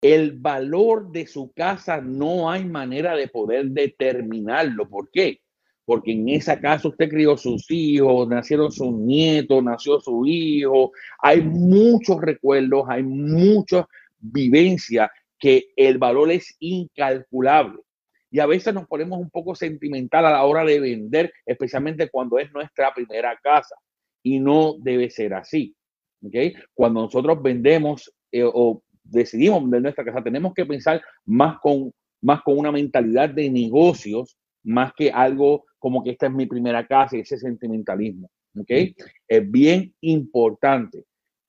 el 0.00 0.32
valor 0.32 1.10
de 1.12 1.26
su 1.26 1.52
casa 1.52 2.00
no 2.00 2.50
hay 2.50 2.64
manera 2.64 3.14
de 3.14 3.28
poder 3.28 3.66
determinarlo. 3.66 4.88
¿Por 4.88 5.10
qué? 5.10 5.40
Porque 5.84 6.12
en 6.12 6.28
esa 6.28 6.58
casa 6.60 6.88
usted 6.88 7.08
crió 7.08 7.36
sus 7.36 7.70
hijos, 7.70 8.28
nacieron 8.28 8.72
sus 8.72 8.92
nietos, 8.92 9.62
nació 9.62 10.00
su 10.00 10.24
hijo. 10.24 10.92
Hay 11.20 11.42
muchos 11.42 12.20
recuerdos, 12.20 12.84
hay 12.88 13.02
muchas 13.02 13.84
vivencias 14.18 15.10
que 15.38 15.72
el 15.76 15.98
valor 15.98 16.30
es 16.30 16.56
incalculable. 16.60 17.80
Y 18.30 18.38
a 18.38 18.46
veces 18.46 18.72
nos 18.72 18.86
ponemos 18.86 19.18
un 19.18 19.28
poco 19.28 19.54
sentimental 19.54 20.24
a 20.24 20.30
la 20.30 20.44
hora 20.44 20.64
de 20.64 20.78
vender, 20.78 21.32
especialmente 21.44 22.08
cuando 22.08 22.38
es 22.38 22.50
nuestra 22.52 22.94
primera 22.94 23.36
casa. 23.42 23.74
Y 24.22 24.38
no 24.38 24.76
debe 24.78 25.10
ser 25.10 25.34
así. 25.34 25.74
¿okay? 26.24 26.54
Cuando 26.74 27.02
nosotros 27.02 27.42
vendemos 27.42 28.12
eh, 28.32 28.44
o 28.44 28.82
decidimos 29.02 29.62
vender 29.62 29.82
nuestra 29.82 30.04
casa, 30.04 30.22
tenemos 30.22 30.54
que 30.54 30.66
pensar 30.66 31.02
más 31.24 31.58
con, 31.60 31.92
más 32.22 32.42
con 32.42 32.58
una 32.58 32.72
mentalidad 32.72 33.30
de 33.30 33.50
negocios, 33.50 34.36
más 34.62 34.92
que 34.94 35.10
algo 35.10 35.64
como 35.78 36.04
que 36.04 36.10
esta 36.10 36.26
es 36.26 36.32
mi 36.32 36.46
primera 36.46 36.86
casa 36.86 37.16
y 37.16 37.20
ese 37.20 37.38
sentimentalismo. 37.38 38.30
Es 38.66 39.50
bien 39.50 39.94
importante. 40.00 41.04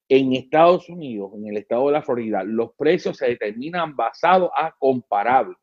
En 0.07 0.33
Estados 0.33 0.89
Unidos, 0.89 1.31
en 1.35 1.47
el 1.47 1.57
estado 1.57 1.87
de 1.87 1.93
la 1.93 2.01
Florida, 2.01 2.43
los 2.43 2.73
precios 2.77 3.17
se 3.17 3.27
determinan 3.27 3.95
basados 3.95 4.49
a 4.57 4.73
comparables. 4.77 5.57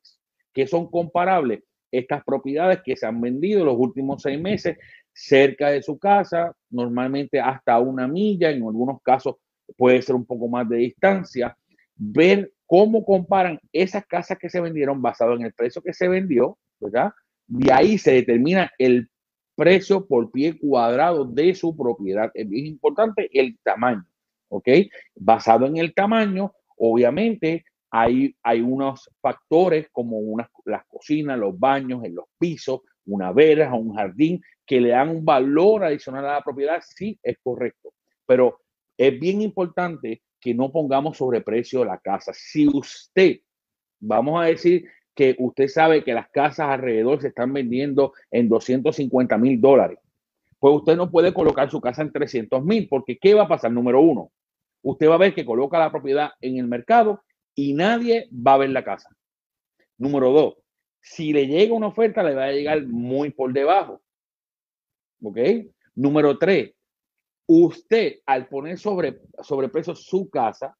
¿Qué 0.54 0.66
son 0.66 0.90
comparables? 0.90 1.62
Estas 1.90 2.24
propiedades 2.24 2.80
que 2.84 2.96
se 2.96 3.06
han 3.06 3.20
vendido 3.20 3.64
los 3.64 3.76
últimos 3.78 4.22
seis 4.22 4.40
meses 4.40 4.78
cerca 5.18 5.70
de 5.70 5.82
su 5.82 5.98
casa, 5.98 6.54
normalmente 6.70 7.40
hasta 7.40 7.78
una 7.80 8.06
milla, 8.06 8.50
en 8.50 8.62
algunos 8.62 9.02
casos 9.02 9.34
puede 9.76 10.00
ser 10.00 10.14
un 10.14 10.24
poco 10.24 10.48
más 10.48 10.68
de 10.68 10.76
distancia, 10.76 11.56
ver 11.96 12.52
cómo 12.66 13.04
comparan 13.04 13.58
esas 13.72 14.06
casas 14.06 14.38
que 14.38 14.48
se 14.48 14.60
vendieron 14.60 15.02
basado 15.02 15.34
en 15.34 15.42
el 15.42 15.52
precio 15.52 15.82
que 15.82 15.92
se 15.92 16.06
vendió, 16.06 16.56
¿verdad? 16.78 17.12
De 17.48 17.72
ahí 17.72 17.98
se 17.98 18.12
determina 18.12 18.70
el 18.78 19.10
precio 19.56 20.06
por 20.06 20.30
pie 20.30 20.56
cuadrado 20.56 21.24
de 21.24 21.52
su 21.56 21.76
propiedad. 21.76 22.30
Es 22.32 22.48
bien 22.48 22.66
importante 22.66 23.28
el 23.32 23.58
tamaño, 23.64 24.06
¿ok? 24.48 24.68
Basado 25.16 25.66
en 25.66 25.78
el 25.78 25.94
tamaño, 25.94 26.52
obviamente 26.76 27.64
hay, 27.90 28.36
hay 28.44 28.60
unos 28.60 29.10
factores 29.20 29.88
como 29.90 30.18
unas, 30.18 30.48
las 30.64 30.86
cocinas, 30.86 31.36
los 31.38 31.58
baños, 31.58 32.04
en 32.04 32.14
los 32.14 32.26
pisos, 32.38 32.82
una 33.08 33.32
verja, 33.32 33.74
un 33.74 33.94
jardín, 33.94 34.42
que 34.66 34.80
le 34.80 34.90
dan 34.90 35.08
un 35.08 35.24
valor 35.24 35.84
adicional 35.84 36.24
a 36.26 36.34
la 36.34 36.42
propiedad, 36.42 36.80
sí 36.82 37.18
es 37.22 37.36
correcto. 37.42 37.92
Pero 38.26 38.60
es 38.96 39.18
bien 39.18 39.40
importante 39.42 40.22
que 40.40 40.54
no 40.54 40.70
pongamos 40.70 41.16
sobreprecio 41.16 41.84
la 41.84 41.98
casa. 41.98 42.32
Si 42.34 42.68
usted, 42.68 43.38
vamos 43.98 44.40
a 44.40 44.46
decir 44.46 44.88
que 45.14 45.34
usted 45.38 45.68
sabe 45.68 46.04
que 46.04 46.14
las 46.14 46.28
casas 46.28 46.68
alrededor 46.68 47.20
se 47.20 47.28
están 47.28 47.52
vendiendo 47.52 48.12
en 48.30 48.48
250 48.48 49.36
mil 49.38 49.60
dólares, 49.60 49.98
pues 50.60 50.74
usted 50.74 50.96
no 50.96 51.10
puede 51.10 51.32
colocar 51.32 51.70
su 51.70 51.80
casa 51.80 52.02
en 52.02 52.12
300 52.12 52.64
mil, 52.64 52.88
porque 52.88 53.18
¿qué 53.18 53.34
va 53.34 53.44
a 53.44 53.48
pasar? 53.48 53.72
Número 53.72 54.00
uno, 54.00 54.30
usted 54.82 55.08
va 55.08 55.14
a 55.14 55.18
ver 55.18 55.34
que 55.34 55.44
coloca 55.44 55.78
la 55.78 55.90
propiedad 55.90 56.30
en 56.40 56.58
el 56.58 56.68
mercado 56.68 57.22
y 57.54 57.74
nadie 57.74 58.28
va 58.32 58.54
a 58.54 58.58
ver 58.58 58.70
la 58.70 58.84
casa. 58.84 59.10
Número 59.96 60.30
dos, 60.30 60.54
si 61.10 61.32
le 61.32 61.46
llega 61.46 61.74
una 61.74 61.88
oferta, 61.88 62.22
le 62.22 62.34
va 62.34 62.44
a 62.44 62.52
llegar 62.52 62.86
muy 62.86 63.30
por 63.30 63.52
debajo. 63.52 64.02
¿Ok? 65.22 65.38
Número 65.94 66.38
tres, 66.38 66.74
usted 67.46 68.16
al 68.26 68.46
poner 68.46 68.78
sobre, 68.78 69.20
sobreprecio 69.42 69.94
su 69.94 70.28
casa, 70.28 70.76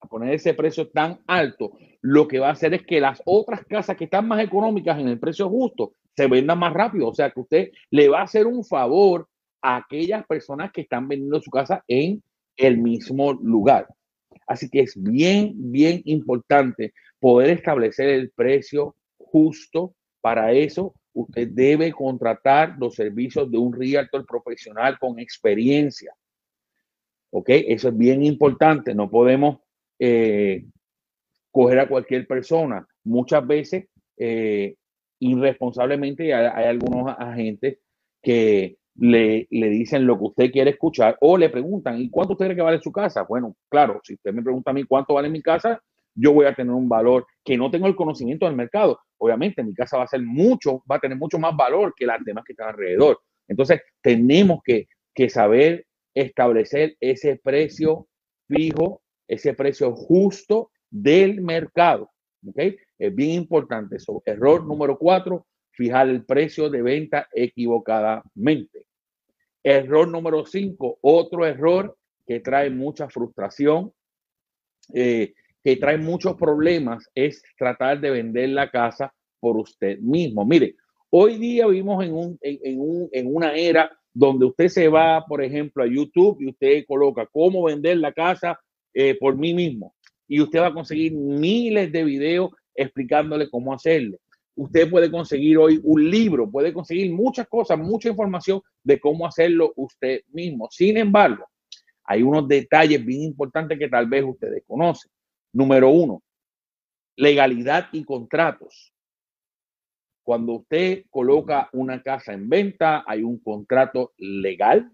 a 0.00 0.08
poner 0.08 0.34
ese 0.34 0.54
precio 0.54 0.88
tan 0.88 1.20
alto, 1.26 1.78
lo 2.00 2.26
que 2.26 2.40
va 2.40 2.48
a 2.48 2.52
hacer 2.52 2.74
es 2.74 2.84
que 2.84 3.00
las 3.00 3.22
otras 3.24 3.64
casas 3.64 3.96
que 3.96 4.04
están 4.04 4.26
más 4.26 4.42
económicas 4.42 4.98
en 4.98 5.08
el 5.08 5.20
precio 5.20 5.48
justo 5.48 5.94
se 6.16 6.26
vendan 6.26 6.58
más 6.58 6.72
rápido. 6.72 7.08
O 7.08 7.14
sea 7.14 7.30
que 7.30 7.40
usted 7.40 7.70
le 7.90 8.08
va 8.08 8.20
a 8.20 8.24
hacer 8.24 8.46
un 8.46 8.64
favor 8.64 9.28
a 9.62 9.76
aquellas 9.76 10.26
personas 10.26 10.72
que 10.72 10.82
están 10.82 11.06
vendiendo 11.06 11.40
su 11.40 11.50
casa 11.50 11.84
en 11.86 12.22
el 12.56 12.78
mismo 12.78 13.34
lugar. 13.34 13.86
Así 14.46 14.68
que 14.68 14.80
es 14.80 15.00
bien, 15.00 15.52
bien 15.54 16.02
importante 16.06 16.92
poder 17.20 17.50
establecer 17.50 18.08
el 18.08 18.30
precio 18.30 18.96
justo. 19.30 19.94
Para 20.20 20.52
eso, 20.52 20.94
usted 21.14 21.48
debe 21.48 21.92
contratar 21.92 22.76
los 22.78 22.94
servicios 22.94 23.50
de 23.50 23.58
un 23.58 23.72
realtor 23.72 24.26
profesional 24.26 24.98
con 24.98 25.18
experiencia. 25.18 26.14
¿Ok? 27.30 27.48
Eso 27.48 27.88
es 27.88 27.96
bien 27.96 28.22
importante. 28.22 28.94
No 28.94 29.10
podemos 29.10 29.58
eh, 29.98 30.66
coger 31.50 31.80
a 31.80 31.88
cualquier 31.88 32.26
persona. 32.26 32.86
Muchas 33.04 33.46
veces, 33.46 33.86
eh, 34.16 34.74
irresponsablemente, 35.20 36.34
hay, 36.34 36.64
algunos 36.64 37.14
agentes 37.18 37.78
que 38.22 38.76
le, 38.96 39.46
le, 39.50 39.68
dicen 39.68 40.06
lo 40.06 40.18
que 40.18 40.24
usted 40.24 40.50
quiere 40.50 40.70
escuchar 40.70 41.16
o 41.20 41.38
le 41.38 41.48
preguntan, 41.48 41.98
¿y 42.00 42.10
cuánto 42.10 42.32
usted 42.32 42.46
cree 42.46 42.56
que 42.56 42.62
vale 42.62 42.80
su 42.80 42.92
casa? 42.92 43.22
Bueno, 43.22 43.56
claro, 43.68 44.00
si 44.02 44.14
usted 44.14 44.32
me 44.32 44.42
pregunta 44.42 44.70
a 44.70 44.74
mí 44.74 44.84
cuánto 44.84 45.14
vale 45.14 45.30
mi 45.30 45.40
casa, 45.40 45.80
yo 46.14 46.32
voy 46.32 46.46
a 46.46 46.54
tener 46.54 46.72
un 46.72 46.88
valor 46.88 47.26
que 47.44 47.56
no 47.56 47.70
tengo 47.70 47.86
el 47.86 47.96
conocimiento 47.96 48.46
del 48.46 48.56
mercado. 48.56 48.98
Obviamente, 49.18 49.62
mi 49.62 49.74
casa 49.74 49.98
va 49.98 50.04
a 50.04 50.08
ser 50.08 50.22
mucho, 50.22 50.82
va 50.90 50.96
a 50.96 51.00
tener 51.00 51.16
mucho 51.16 51.38
más 51.38 51.56
valor 51.56 51.94
que 51.96 52.06
las 52.06 52.24
demás 52.24 52.44
que 52.44 52.52
están 52.52 52.68
alrededor. 52.68 53.20
Entonces, 53.48 53.80
tenemos 54.00 54.60
que, 54.64 54.88
que 55.14 55.28
saber 55.28 55.86
establecer 56.14 56.96
ese 57.00 57.40
precio 57.42 58.06
fijo 58.48 59.02
ese 59.30 59.54
precio 59.54 59.94
justo 59.94 60.72
del 60.90 61.40
mercado. 61.40 62.10
¿okay? 62.46 62.76
Es 62.98 63.14
bien 63.14 63.30
importante 63.30 63.96
eso. 63.96 64.22
Error 64.26 64.66
número 64.66 64.98
cuatro, 64.98 65.46
fijar 65.70 66.08
el 66.08 66.24
precio 66.24 66.68
de 66.68 66.82
venta 66.82 67.28
equivocadamente. 67.32 68.86
Error 69.62 70.08
número 70.08 70.44
cinco, 70.44 70.98
otro 71.02 71.46
error 71.46 71.96
que 72.26 72.40
trae 72.40 72.70
mucha 72.70 73.08
frustración, 73.08 73.92
eh, 74.94 75.32
que 75.62 75.76
trae 75.76 75.98
muchos 75.98 76.36
problemas, 76.36 77.08
es 77.14 77.42
tratar 77.58 78.00
de 78.00 78.10
vender 78.10 78.48
la 78.50 78.70
casa 78.70 79.12
por 79.40 79.56
usted 79.56 79.98
mismo. 79.98 80.44
Mire, 80.44 80.76
hoy 81.10 81.36
día 81.36 81.66
vivimos 81.66 82.04
en, 82.04 82.14
un, 82.14 82.38
en, 82.40 82.80
un, 82.80 83.08
en 83.12 83.34
una 83.34 83.54
era 83.54 83.90
donde 84.12 84.46
usted 84.46 84.68
se 84.68 84.88
va, 84.88 85.24
por 85.26 85.42
ejemplo, 85.42 85.82
a 85.82 85.86
YouTube 85.86 86.38
y 86.40 86.48
usted 86.48 86.84
coloca 86.86 87.26
cómo 87.30 87.64
vender 87.64 87.98
la 87.98 88.12
casa 88.12 88.58
eh, 88.92 89.16
por 89.18 89.36
mí 89.36 89.54
mismo. 89.54 89.94
Y 90.26 90.40
usted 90.40 90.60
va 90.60 90.68
a 90.68 90.74
conseguir 90.74 91.12
miles 91.12 91.92
de 91.92 92.04
videos 92.04 92.50
explicándole 92.74 93.48
cómo 93.50 93.72
hacerlo. 93.72 94.18
Usted 94.56 94.90
puede 94.90 95.10
conseguir 95.10 95.58
hoy 95.58 95.80
un 95.82 96.10
libro, 96.10 96.50
puede 96.50 96.72
conseguir 96.72 97.12
muchas 97.12 97.48
cosas, 97.48 97.78
mucha 97.78 98.08
información 98.08 98.60
de 98.82 98.98
cómo 99.00 99.26
hacerlo 99.26 99.72
usted 99.76 100.22
mismo. 100.32 100.68
Sin 100.70 100.96
embargo, 100.96 101.44
hay 102.04 102.22
unos 102.22 102.46
detalles 102.48 103.04
bien 103.04 103.22
importantes 103.22 103.78
que 103.78 103.88
tal 103.88 104.06
vez 104.06 104.24
ustedes 104.24 104.62
conocen. 104.66 105.10
Número 105.52 105.90
uno, 105.90 106.22
legalidad 107.16 107.88
y 107.92 108.04
contratos. 108.04 108.92
Cuando 110.22 110.54
usted 110.54 111.04
coloca 111.10 111.68
una 111.72 112.02
casa 112.02 112.32
en 112.32 112.48
venta, 112.48 113.04
hay 113.06 113.22
un 113.22 113.38
contrato 113.38 114.12
legal, 114.16 114.92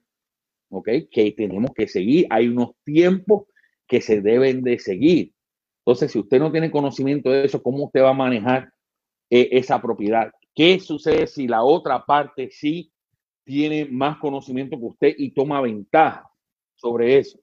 ¿ok? 0.71 0.89
Que 1.11 1.33
tenemos 1.33 1.73
que 1.75 1.89
seguir. 1.89 2.27
Hay 2.31 2.49
unos 2.49 2.71
tiempos 2.85 3.45
que 3.87 4.01
se 4.01 4.21
deben 4.21 4.63
de 4.63 4.79
seguir. 4.79 5.35
Entonces, 5.85 6.13
si 6.13 6.19
usted 6.19 6.41
no 6.41 6.51
tiene 6.51 6.71
conocimiento 6.71 7.31
de 7.31 7.45
eso, 7.45 7.63
¿cómo 7.63 7.85
usted 7.85 8.03
va 8.03 8.11
a 8.11 8.15
manejar 8.15 8.73
eh, 9.31 9.49
esa 9.53 9.81
propiedad? 9.81 10.33
¿Qué 10.55 10.81
sucede 10.81 11.27
si 11.27 11.47
la 11.47 11.63
otra 11.63 12.05
parte 12.05 12.51
sí 12.51 12.91
tiene 13.45 13.85
más 13.85 14.19
conocimiento 14.19 14.77
que 14.79 14.85
usted 14.85 15.15
y 15.19 15.33
toma 15.33 15.61
ventaja 15.61 16.29
sobre 16.75 17.19
eso? 17.19 17.39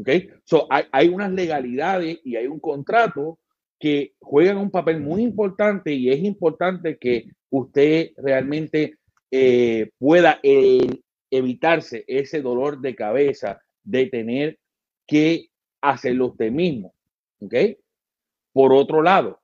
¿Ok? 0.00 0.08
So, 0.44 0.66
hay, 0.70 1.08
unas 1.08 1.30
legalidades 1.32 2.20
y 2.24 2.36
hay 2.36 2.46
un 2.46 2.58
contrato 2.58 3.38
que 3.78 4.14
juegan 4.18 4.56
un 4.56 4.70
papel 4.70 5.00
muy 5.00 5.22
importante 5.22 5.92
y 5.92 6.10
es 6.10 6.22
importante 6.22 6.96
que 6.98 7.30
usted 7.50 8.12
realmente 8.16 8.96
eh, 9.30 9.90
pueda 9.98 10.40
eh, 10.42 11.00
evitarse 11.30 12.04
ese 12.06 12.40
dolor 12.40 12.80
de 12.80 12.94
cabeza 12.94 13.60
de 13.82 14.06
tener 14.06 14.58
que 15.06 15.48
hacerlo 15.82 16.28
usted 16.28 16.50
mismo. 16.50 16.94
¿Ok? 17.40 17.54
Por 18.52 18.72
otro 18.72 19.02
lado, 19.02 19.40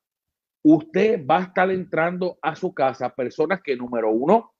usted 0.62 1.24
va 1.24 1.38
a 1.38 1.42
estar 1.44 1.70
entrando 1.70 2.38
a 2.40 2.56
su 2.56 2.72
casa 2.72 3.14
personas 3.14 3.60
que, 3.62 3.76
número 3.76 4.10
uno, 4.10 4.52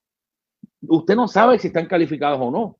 usted 0.82 1.16
no 1.16 1.26
sabe 1.26 1.58
si 1.58 1.68
están 1.68 1.86
calificados 1.86 2.38
o 2.40 2.50
no, 2.50 2.78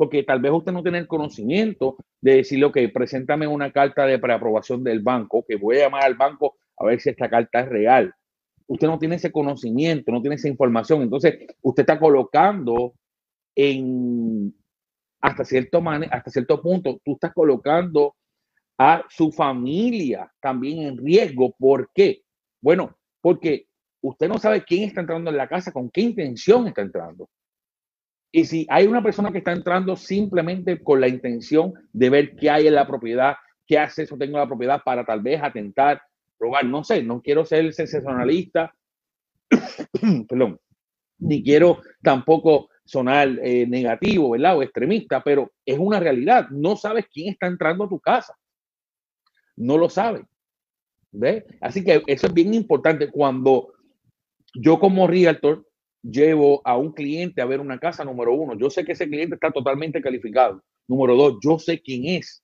porque 0.00 0.22
tal 0.22 0.40
vez 0.40 0.50
usted 0.50 0.72
no 0.72 0.82
tiene 0.82 0.96
el 0.96 1.06
conocimiento 1.06 1.98
de 2.22 2.36
decirle, 2.36 2.64
ok, 2.64 2.78
preséntame 2.90 3.46
una 3.46 3.70
carta 3.70 4.06
de 4.06 4.18
preaprobación 4.18 4.82
del 4.82 5.00
banco, 5.00 5.44
que 5.46 5.56
voy 5.56 5.76
a 5.76 5.80
llamar 5.80 6.04
al 6.04 6.14
banco 6.14 6.56
a 6.78 6.86
ver 6.86 6.98
si 7.02 7.10
esta 7.10 7.28
carta 7.28 7.60
es 7.60 7.68
real. 7.68 8.14
Usted 8.66 8.86
no 8.86 8.98
tiene 8.98 9.16
ese 9.16 9.30
conocimiento, 9.30 10.10
no 10.10 10.22
tiene 10.22 10.36
esa 10.36 10.48
información, 10.48 11.02
entonces 11.02 11.40
usted 11.60 11.82
está 11.82 11.98
colocando 11.98 12.94
en, 13.54 14.54
hasta 15.20 15.44
cierto, 15.44 15.82
hasta 16.10 16.30
cierto 16.30 16.62
punto, 16.62 16.98
tú 17.04 17.12
estás 17.12 17.34
colocando 17.34 18.16
a 18.78 19.04
su 19.10 19.30
familia 19.30 20.32
también 20.40 20.78
en 20.78 20.96
riesgo. 20.96 21.54
¿Por 21.58 21.90
qué? 21.94 22.22
Bueno, 22.62 22.96
porque 23.20 23.66
usted 24.00 24.30
no 24.30 24.38
sabe 24.38 24.64
quién 24.64 24.84
está 24.84 25.02
entrando 25.02 25.28
en 25.28 25.36
la 25.36 25.46
casa, 25.46 25.72
con 25.72 25.90
qué 25.90 26.00
intención 26.00 26.68
está 26.68 26.80
entrando. 26.80 27.28
Y 28.32 28.44
si 28.44 28.66
hay 28.70 28.86
una 28.86 29.02
persona 29.02 29.32
que 29.32 29.38
está 29.38 29.52
entrando 29.52 29.96
simplemente 29.96 30.82
con 30.82 31.00
la 31.00 31.08
intención 31.08 31.74
de 31.92 32.10
ver 32.10 32.36
qué 32.36 32.50
hay 32.50 32.68
en 32.68 32.74
la 32.74 32.86
propiedad, 32.86 33.36
qué 33.66 33.78
acceso 33.78 34.16
tengo 34.16 34.36
a 34.36 34.40
la 34.40 34.46
propiedad 34.46 34.82
para 34.84 35.04
tal 35.04 35.20
vez 35.20 35.42
atentar, 35.42 36.00
robar, 36.38 36.64
no 36.64 36.84
sé, 36.84 37.02
no 37.02 37.20
quiero 37.20 37.44
ser 37.44 37.72
sensacionalista, 37.72 38.74
perdón, 40.28 40.60
ni 41.18 41.42
quiero 41.42 41.82
tampoco 42.02 42.70
sonar 42.84 43.38
eh, 43.42 43.66
negativo, 43.66 44.30
¿verdad? 44.30 44.56
O 44.56 44.62
extremista, 44.62 45.22
pero 45.22 45.52
es 45.64 45.78
una 45.78 46.00
realidad. 46.00 46.48
No 46.50 46.76
sabes 46.76 47.06
quién 47.12 47.28
está 47.28 47.46
entrando 47.46 47.84
a 47.84 47.88
tu 47.88 48.00
casa. 48.00 48.36
No 49.56 49.78
lo 49.78 49.88
sabes. 49.88 50.22
¿Ves? 51.12 51.44
Así 51.60 51.84
que 51.84 52.02
eso 52.06 52.26
es 52.26 52.34
bien 52.34 52.54
importante. 52.54 53.10
Cuando 53.10 53.74
yo 54.54 54.80
como 54.80 55.06
realtor 55.06 55.68
llevo 56.02 56.60
a 56.64 56.76
un 56.76 56.92
cliente 56.92 57.40
a 57.40 57.46
ver 57.46 57.60
una 57.60 57.78
casa, 57.78 58.04
número 58.04 58.34
uno, 58.34 58.56
yo 58.56 58.70
sé 58.70 58.84
que 58.84 58.92
ese 58.92 59.08
cliente 59.08 59.34
está 59.34 59.50
totalmente 59.50 60.00
calificado. 60.00 60.62
Número 60.88 61.14
dos, 61.14 61.38
yo 61.42 61.58
sé 61.58 61.80
quién 61.80 62.06
es. 62.06 62.42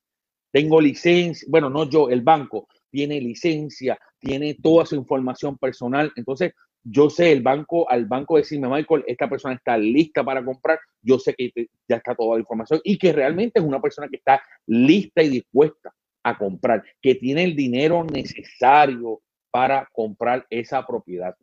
Tengo 0.52 0.80
licencia, 0.80 1.46
bueno, 1.50 1.68
no 1.68 1.88
yo, 1.88 2.08
el 2.08 2.22
banco 2.22 2.68
tiene 2.90 3.20
licencia, 3.20 3.98
tiene 4.18 4.54
toda 4.54 4.86
su 4.86 4.94
información 4.94 5.58
personal. 5.58 6.12
Entonces, 6.16 6.52
yo 6.82 7.10
sé 7.10 7.32
el 7.32 7.42
banco, 7.42 7.90
al 7.90 8.06
banco 8.06 8.36
decirme, 8.36 8.68
Michael, 8.68 9.04
esta 9.06 9.28
persona 9.28 9.54
está 9.54 9.76
lista 9.76 10.25
para 10.25 10.44
comprar, 10.44 10.78
yo 11.02 11.18
sé 11.18 11.34
que 11.34 11.50
ya 11.88 11.96
está 11.96 12.14
toda 12.14 12.36
la 12.36 12.40
información 12.40 12.80
y 12.84 12.96
que 12.96 13.12
realmente 13.12 13.58
es 13.58 13.66
una 13.66 13.80
persona 13.80 14.08
que 14.08 14.16
está 14.16 14.40
lista 14.66 15.22
y 15.22 15.28
dispuesta 15.28 15.92
a 16.22 16.38
comprar, 16.38 16.84
que 17.02 17.16
tiene 17.16 17.44
el 17.44 17.56
dinero 17.56 18.04
necesario 18.04 19.20
para 19.50 19.88
comprar 19.92 20.46
esa 20.48 20.86
propiedad 20.86 21.34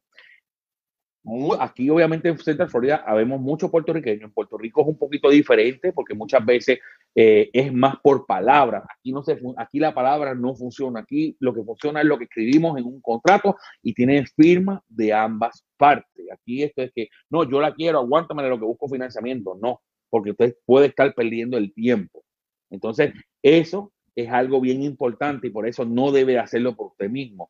aquí 1.60 1.90
obviamente 1.90 2.28
en 2.28 2.38
Central 2.38 2.70
Florida 2.70 3.04
habemos 3.06 3.40
muchos 3.40 3.72
puertorriqueños. 3.72 4.24
En 4.24 4.32
Puerto 4.32 4.58
Rico 4.58 4.82
es 4.82 4.88
un 4.88 4.98
poquito 4.98 5.30
diferente 5.30 5.94
porque 5.94 6.14
muchas 6.14 6.46
veces 6.46 6.80
eh, 7.16 7.50
es 7.54 7.72
más 7.72 7.96
por 8.02 8.26
palabras. 8.26 8.84
Aquí, 9.00 9.12
no 9.14 9.24
se, 9.24 9.40
aquí 9.58 9.80
la 9.80 9.94
palabra 9.94 10.36
no 10.36 10.54
funciona. 10.56 11.00
Aquí 11.02 11.38
lo 11.40 11.54
que 11.54 11.64
funciona 11.64 12.02
es 12.02 12.08
lo 12.08 12.18
que 12.18 12.26
escribimos 12.26 12.78
en 12.78 12.86
un 12.86 13.02
contrato 13.02 13.56
y 13.82 13.94
tiene 13.94 14.26
firma 14.26 14.84
de 14.90 15.14
ambas 15.14 15.64
partes. 15.78 16.26
Aquí 16.32 16.64
esto 16.64 16.82
es 16.82 16.92
que, 16.94 17.08
no, 17.30 17.50
yo 17.50 17.62
la 17.62 17.74
quiero, 17.74 18.00
aguántame 18.00 18.48
lo 18.48 18.60
que 18.60 18.66
busco 18.66 18.90
financiamiento. 18.90 19.58
No, 19.62 19.82
porque 20.10 20.32
usted 20.32 20.58
puede 20.66 20.88
estar 20.88 21.14
perdiendo 21.16 21.58
el 21.58 21.74
tiempo. 21.74 22.24
Entonces, 22.70 23.14
eso 23.42 23.94
es 24.16 24.30
algo 24.30 24.60
bien 24.60 24.84
importante 24.84 25.48
y 25.48 25.52
por 25.52 25.68
eso 25.68 25.86
no 25.86 26.12
debe 26.12 26.38
hacerlo 26.38 26.76
por 26.76 26.88
usted 26.88 27.10
mismo. 27.10 27.50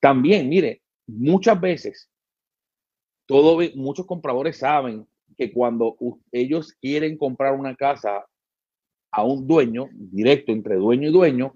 También, 0.00 0.48
mire, 0.48 0.82
muchas 1.06 1.60
veces 1.60 2.08
muchos 3.74 4.06
compradores 4.06 4.58
saben 4.58 5.06
que 5.36 5.52
cuando 5.52 5.96
ellos 6.30 6.72
quieren 6.74 7.16
comprar 7.16 7.54
una 7.54 7.74
casa 7.74 8.24
a 9.10 9.24
un 9.24 9.46
dueño, 9.46 9.88
directo 9.92 10.52
entre 10.52 10.76
dueño 10.76 11.08
y 11.08 11.12
dueño, 11.12 11.54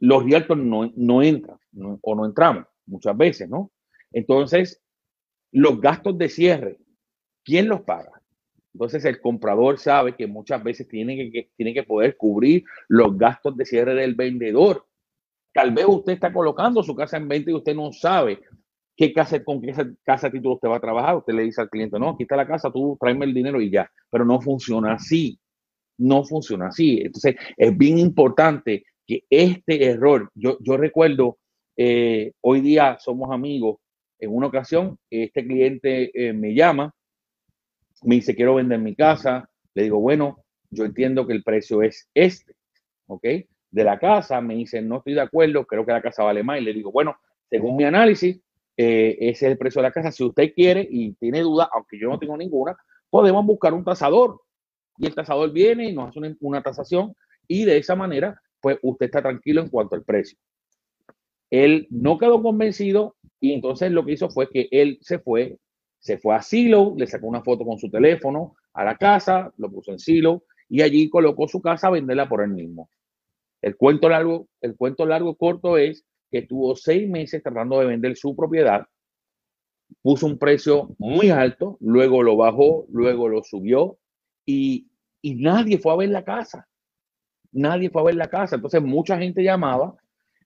los 0.00 0.24
realtors 0.24 0.60
no, 0.60 0.92
no 0.96 1.22
entran 1.22 1.58
o 2.02 2.14
no 2.14 2.24
entramos 2.24 2.64
muchas 2.86 3.16
veces, 3.16 3.48
¿no? 3.48 3.70
Entonces, 4.12 4.80
los 5.52 5.80
gastos 5.80 6.16
de 6.16 6.28
cierre, 6.28 6.78
¿quién 7.44 7.68
los 7.68 7.82
paga? 7.82 8.18
Entonces 8.74 9.04
el 9.04 9.20
comprador 9.20 9.78
sabe 9.78 10.14
que 10.14 10.26
muchas 10.26 10.62
veces 10.62 10.86
que, 10.86 11.50
tiene 11.56 11.74
que 11.74 11.82
poder 11.82 12.16
cubrir 12.16 12.64
los 12.86 13.16
gastos 13.16 13.56
de 13.56 13.64
cierre 13.64 13.94
del 13.94 14.14
vendedor. 14.14 14.86
Tal 15.52 15.72
vez 15.72 15.86
usted 15.88 16.12
está 16.12 16.32
colocando 16.32 16.82
su 16.82 16.94
casa 16.94 17.16
en 17.16 17.26
venta 17.26 17.50
y 17.50 17.54
usted 17.54 17.74
no 17.74 17.92
sabe 17.92 18.40
qué 18.98 19.12
casa, 19.12 19.42
con 19.44 19.62
qué 19.62 19.72
casa 20.04 20.30
título 20.30 20.56
usted 20.56 20.68
va 20.68 20.76
a 20.76 20.80
trabajar. 20.80 21.16
Usted 21.16 21.32
le 21.32 21.44
dice 21.44 21.62
al 21.62 21.70
cliente, 21.70 21.98
no, 21.98 22.10
aquí 22.10 22.24
está 22.24 22.36
la 22.36 22.46
casa, 22.46 22.70
tú 22.70 22.98
tráeme 23.00 23.24
el 23.24 23.32
dinero 23.32 23.60
y 23.60 23.70
ya. 23.70 23.90
Pero 24.10 24.24
no 24.24 24.40
funciona 24.40 24.94
así. 24.94 25.38
No 25.98 26.24
funciona 26.24 26.66
así. 26.68 27.00
Entonces 27.02 27.36
es 27.56 27.78
bien 27.78 27.98
importante 27.98 28.84
que 29.06 29.22
este 29.30 29.84
error, 29.84 30.30
yo, 30.34 30.58
yo 30.60 30.76
recuerdo, 30.76 31.38
eh, 31.76 32.32
hoy 32.42 32.60
día 32.60 32.98
somos 32.98 33.30
amigos. 33.30 33.78
En 34.18 34.34
una 34.34 34.48
ocasión, 34.48 34.98
este 35.08 35.46
cliente 35.46 36.10
eh, 36.12 36.32
me 36.32 36.52
llama 36.52 36.92
me 38.02 38.16
dice, 38.16 38.34
quiero 38.34 38.54
vender 38.54 38.78
mi 38.78 38.94
casa. 38.94 39.48
Le 39.74 39.84
digo, 39.84 40.00
bueno, 40.00 40.44
yo 40.70 40.84
entiendo 40.84 41.26
que 41.26 41.32
el 41.32 41.42
precio 41.42 41.82
es 41.82 42.08
este, 42.14 42.54
¿ok? 43.06 43.24
De 43.70 43.84
la 43.84 43.98
casa, 43.98 44.40
me 44.40 44.54
dice, 44.54 44.82
no 44.82 44.98
estoy 44.98 45.14
de 45.14 45.20
acuerdo, 45.20 45.66
creo 45.66 45.84
que 45.84 45.92
la 45.92 46.02
casa 46.02 46.22
vale 46.22 46.42
más. 46.42 46.60
Y 46.60 46.64
le 46.64 46.72
digo, 46.72 46.92
bueno, 46.92 47.16
según 47.48 47.76
mi 47.76 47.84
análisis, 47.84 48.40
eh, 48.78 49.16
ese 49.20 49.46
es 49.46 49.52
el 49.52 49.58
precio 49.58 49.82
de 49.82 49.88
la 49.88 49.92
casa. 49.92 50.12
Si 50.12 50.24
usted 50.24 50.54
quiere 50.54 50.86
y 50.88 51.12
tiene 51.14 51.40
duda, 51.40 51.68
aunque 51.72 51.98
yo 51.98 52.08
no 52.08 52.18
tengo 52.18 52.36
ninguna, 52.36 52.76
podemos 53.10 53.44
buscar 53.44 53.74
un 53.74 53.84
tasador. 53.84 54.40
Y 54.96 55.06
el 55.06 55.14
tasador 55.14 55.52
viene 55.52 55.90
y 55.90 55.92
nos 55.92 56.08
hace 56.08 56.20
una, 56.20 56.36
una 56.40 56.62
tasación 56.62 57.14
y 57.46 57.64
de 57.64 57.76
esa 57.76 57.96
manera, 57.96 58.40
pues 58.60 58.78
usted 58.82 59.06
está 59.06 59.20
tranquilo 59.20 59.60
en 59.60 59.68
cuanto 59.68 59.96
al 59.96 60.04
precio. 60.04 60.38
Él 61.50 61.86
no 61.90 62.18
quedó 62.18 62.42
convencido 62.42 63.16
y 63.40 63.52
entonces 63.52 63.90
lo 63.90 64.04
que 64.04 64.12
hizo 64.12 64.30
fue 64.30 64.48
que 64.48 64.68
él 64.70 64.98
se 65.02 65.18
fue 65.18 65.58
se 66.00 66.18
fue 66.18 66.34
a 66.34 66.42
Silo, 66.42 66.94
le 66.96 67.06
sacó 67.06 67.26
una 67.26 67.42
foto 67.42 67.64
con 67.64 67.78
su 67.78 67.90
teléfono 67.90 68.54
a 68.72 68.84
la 68.84 68.96
casa, 68.96 69.52
lo 69.56 69.70
puso 69.70 69.92
en 69.92 69.98
Silo 69.98 70.44
y 70.68 70.82
allí 70.82 71.10
colocó 71.10 71.48
su 71.48 71.60
casa 71.60 71.88
a 71.88 71.90
venderla 71.90 72.28
por 72.28 72.42
él 72.42 72.50
mismo. 72.50 72.88
El 73.60 73.76
cuento 73.76 74.08
largo, 74.08 74.46
el 74.60 74.76
cuento 74.76 75.06
largo 75.06 75.34
corto 75.34 75.76
es 75.76 76.04
que 76.30 76.42
tuvo 76.42 76.76
seis 76.76 77.08
meses 77.08 77.42
tratando 77.42 77.78
de 77.80 77.86
vender 77.86 78.16
su 78.16 78.34
propiedad, 78.36 78.86
puso 80.02 80.26
un 80.26 80.38
precio 80.38 80.94
muy 80.98 81.30
alto, 81.30 81.78
luego 81.80 82.22
lo 82.22 82.36
bajó, 82.36 82.86
luego 82.90 83.28
lo 83.28 83.42
subió 83.42 83.98
y, 84.44 84.88
y 85.22 85.36
nadie 85.36 85.78
fue 85.78 85.92
a 85.92 85.96
ver 85.96 86.10
la 86.10 86.24
casa. 86.24 86.68
Nadie 87.52 87.90
fue 87.90 88.02
a 88.02 88.06
ver 88.06 88.16
la 88.16 88.28
casa. 88.28 88.56
Entonces 88.56 88.82
mucha 88.82 89.18
gente 89.18 89.42
llamaba 89.42 89.96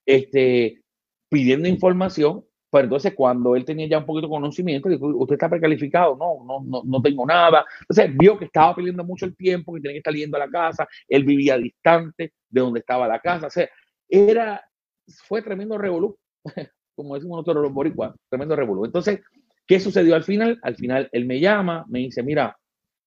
este, 0.05 0.81
pidiendo 1.29 1.67
información 1.67 2.45
pero 2.73 2.85
entonces 2.85 3.13
cuando 3.13 3.55
él 3.55 3.65
tenía 3.65 3.85
ya 3.87 3.99
un 3.99 4.05
poquito 4.07 4.25
de 4.25 4.31
conocimiento, 4.31 4.89
dijo, 4.89 5.05
usted 5.05 5.35
está 5.35 5.47
precalificado, 5.47 6.17
no, 6.17 6.43
no, 6.43 6.59
no, 6.65 6.81
no 6.83 7.01
tengo 7.03 7.23
nada. 7.23 7.63
Entonces 7.81 8.17
vio 8.17 8.35
que 8.35 8.45
estaba 8.45 8.73
perdiendo 8.73 9.03
mucho 9.03 9.27
el 9.27 9.35
tiempo, 9.37 9.75
que 9.75 9.81
tenía 9.81 9.93
que 9.93 9.97
estar 9.99 10.13
yendo 10.15 10.37
a 10.37 10.39
la 10.39 10.49
casa, 10.49 10.87
él 11.07 11.23
vivía 11.23 11.55
distante 11.55 12.33
de 12.49 12.61
donde 12.61 12.79
estaba 12.79 13.07
la 13.07 13.19
casa. 13.19 13.45
O 13.45 13.49
sea, 13.51 13.69
era, 14.09 14.59
fue 15.07 15.41
tremendo 15.41 15.77
revolú, 15.77 16.17
como 16.95 17.15
decimos 17.15 17.37
nosotros 17.37 17.63
los 17.63 17.73
boricuas, 17.73 18.15
tremendo 18.29 18.55
revolú. 18.55 18.85
Entonces, 18.85 19.21
¿qué 19.67 19.79
sucedió 19.79 20.15
al 20.15 20.23
final? 20.23 20.59
Al 20.61 20.75
final 20.75 21.09
él 21.11 21.25
me 21.25 21.39
llama, 21.39 21.85
me 21.89 21.99
dice, 21.99 22.23
mira, 22.23 22.57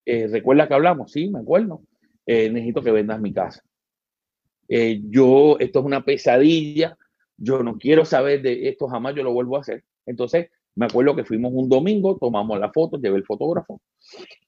eh, 0.05 0.29
¿recuerda 0.29 0.69
que 0.69 0.75
hablamos? 0.75 1.13
Sí, 1.13 1.29
me 1.29 1.41
acuerdo. 1.41 1.83
Eh, 2.27 2.51
necesito 2.51 2.83
que 2.83 2.91
vendas 2.91 3.21
mi 3.21 3.33
casa. 3.33 3.63
Eh, 4.69 5.01
yo, 5.05 5.57
esto 5.61 5.79
es 5.79 5.85
una 5.85 6.05
pesadilla 6.05 6.97
yo 7.37 7.63
no 7.63 7.79
quiero 7.79 8.05
saber 8.05 8.43
de 8.43 8.69
esto, 8.69 8.89
jamás 8.89 9.15
yo 9.15 9.23
lo 9.23 9.33
vuelvo 9.33 9.57
a 9.57 9.61
hacer. 9.61 9.85
Entonces, 10.07 10.51
me 10.75 10.87
acuerdo 10.87 11.17
que 11.17 11.25
fuimos 11.25 11.53
un 11.55 11.69
domingo, 11.69 12.19
tomamos 12.19 12.59
la 12.59 12.71
foto, 12.71 12.99
llevé 12.99 13.17
el 13.17 13.25
fotógrafo, 13.25 13.81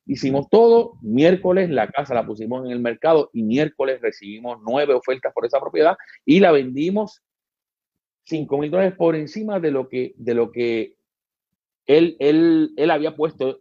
hicimos 0.06 0.48
todo, 0.50 0.94
miércoles 1.00 1.70
la 1.70 1.88
casa 1.88 2.14
la 2.14 2.26
pusimos 2.26 2.66
en 2.66 2.72
el 2.72 2.80
mercado 2.80 3.30
y 3.32 3.42
miércoles 3.42 4.00
recibimos 4.00 4.58
nueve 4.62 4.94
ofertas 4.94 5.32
por 5.32 5.46
esa 5.46 5.60
propiedad 5.60 5.96
y 6.26 6.40
la 6.40 6.52
vendimos 6.52 7.22
cinco 8.28 8.58
mil 8.58 8.70
dólares 8.70 8.94
por 8.96 9.16
encima 9.16 9.58
de 9.58 9.70
lo 9.70 9.88
que, 9.88 10.14
de 10.16 10.34
lo 10.34 10.52
que 10.52 10.94
él, 11.86 12.16
él, 12.18 12.72
él 12.76 12.90
había 12.90 13.16
puesto, 13.16 13.58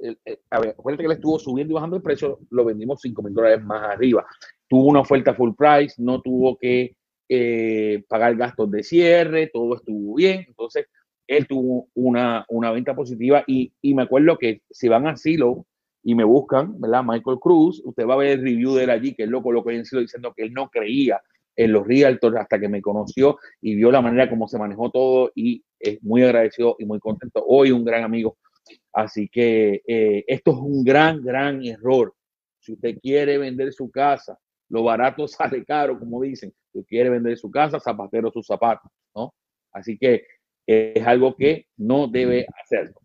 acuérdate 0.50 1.04
que 1.04 1.06
él 1.06 1.12
estuvo 1.14 1.40
subiendo 1.40 1.72
y 1.72 1.76
bajando 1.76 1.96
el 1.96 2.02
precio, 2.02 2.40
lo 2.50 2.66
vendimos 2.66 3.00
cinco 3.02 3.24
mil 3.24 3.34
dólares 3.34 3.64
más 3.64 3.84
arriba. 3.84 4.26
Tuvo 4.68 4.88
una 4.88 5.00
oferta 5.00 5.34
full 5.34 5.54
price, 5.58 5.96
no 5.98 6.22
tuvo 6.22 6.58
que 6.58 6.98
eh, 7.30 8.04
pagar 8.10 8.36
gastos 8.36 8.70
de 8.70 8.84
cierre, 8.84 9.48
todo 9.48 9.78
estuvo 9.78 10.16
bien. 10.16 10.44
Entonces, 10.46 10.88
él 11.26 11.48
tuvo 11.48 11.88
una, 11.94 12.46
una 12.50 12.72
venta 12.72 12.94
positiva 12.94 13.46
y, 13.48 13.72
y, 13.82 13.94
me 13.94 14.04
acuerdo 14.04 14.38
que 14.38 14.62
si 14.70 14.90
van 14.90 15.08
a 15.08 15.16
Silo 15.16 15.66
y 16.04 16.14
me 16.14 16.26
buscan, 16.26 16.80
¿verdad? 16.80 17.04
Michael 17.06 17.40
Cruz, 17.40 17.82
usted 17.86 18.06
va 18.06 18.16
a 18.16 18.18
ver 18.18 18.40
el 18.40 18.44
review 18.44 18.76
de 18.76 18.84
él 18.84 18.90
allí, 18.90 19.14
que 19.14 19.24
él 19.24 19.30
lo 19.30 19.42
colocó 19.42 19.72
en 19.72 19.86
Silo 19.86 20.02
diciendo 20.02 20.34
que 20.36 20.44
él 20.44 20.54
no 20.54 20.70
creía 20.70 21.22
en 21.58 21.74
los 21.74 21.86
realtors 21.86 22.38
hasta 22.38 22.60
que 22.60 22.70
me 22.70 22.82
conoció 22.82 23.38
y 23.60 23.76
vio 23.76 23.92
la 23.92 24.02
manera 24.02 24.30
como 24.30 24.48
se 24.48 24.58
manejó 24.58 24.90
todo 24.92 25.32
y 25.36 25.64
es 25.80 26.02
muy 26.04 26.24
agradecido 26.24 26.78
y 26.80 26.86
muy 26.86 27.00
contento. 27.00 27.44
Hoy 27.46 27.72
un 27.72 27.84
gran 27.84 28.04
amigo. 28.04 28.38
Así 28.94 29.28
que 29.28 29.82
eh, 29.86 30.24
esto 30.28 30.52
es 30.52 30.58
un 30.58 30.84
gran, 30.84 31.22
gran 31.22 31.66
error. 31.66 32.14
Si 32.60 32.74
usted 32.74 32.98
quiere 33.02 33.38
vender 33.38 33.74
su 33.74 33.92
casa, 33.92 34.40
lo 34.70 34.84
barato 34.84 35.28
sale 35.28 35.66
caro, 35.66 36.00
como 36.00 36.22
dicen 36.22 36.54
quiere 36.84 37.10
vender 37.10 37.38
su 37.38 37.50
casa, 37.50 37.80
zapatero 37.80 38.32
sus 38.32 38.46
zapatos, 38.46 38.92
¿no? 39.16 39.34
Así 39.72 39.98
que 39.98 40.26
es 40.66 41.06
algo 41.06 41.36
que 41.36 41.68
no 41.78 42.08
debe 42.08 42.46
hacerlo. 42.62 43.00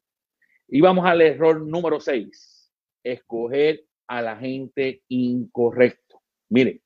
Y 0.68 0.80
vamos 0.80 1.04
al 1.06 1.20
error 1.20 1.60
número 1.60 2.00
6, 2.00 2.72
escoger 3.04 3.84
a 4.08 4.22
la 4.22 4.36
gente 4.36 5.02
incorrecto. 5.08 6.20
Mire, 6.48 6.81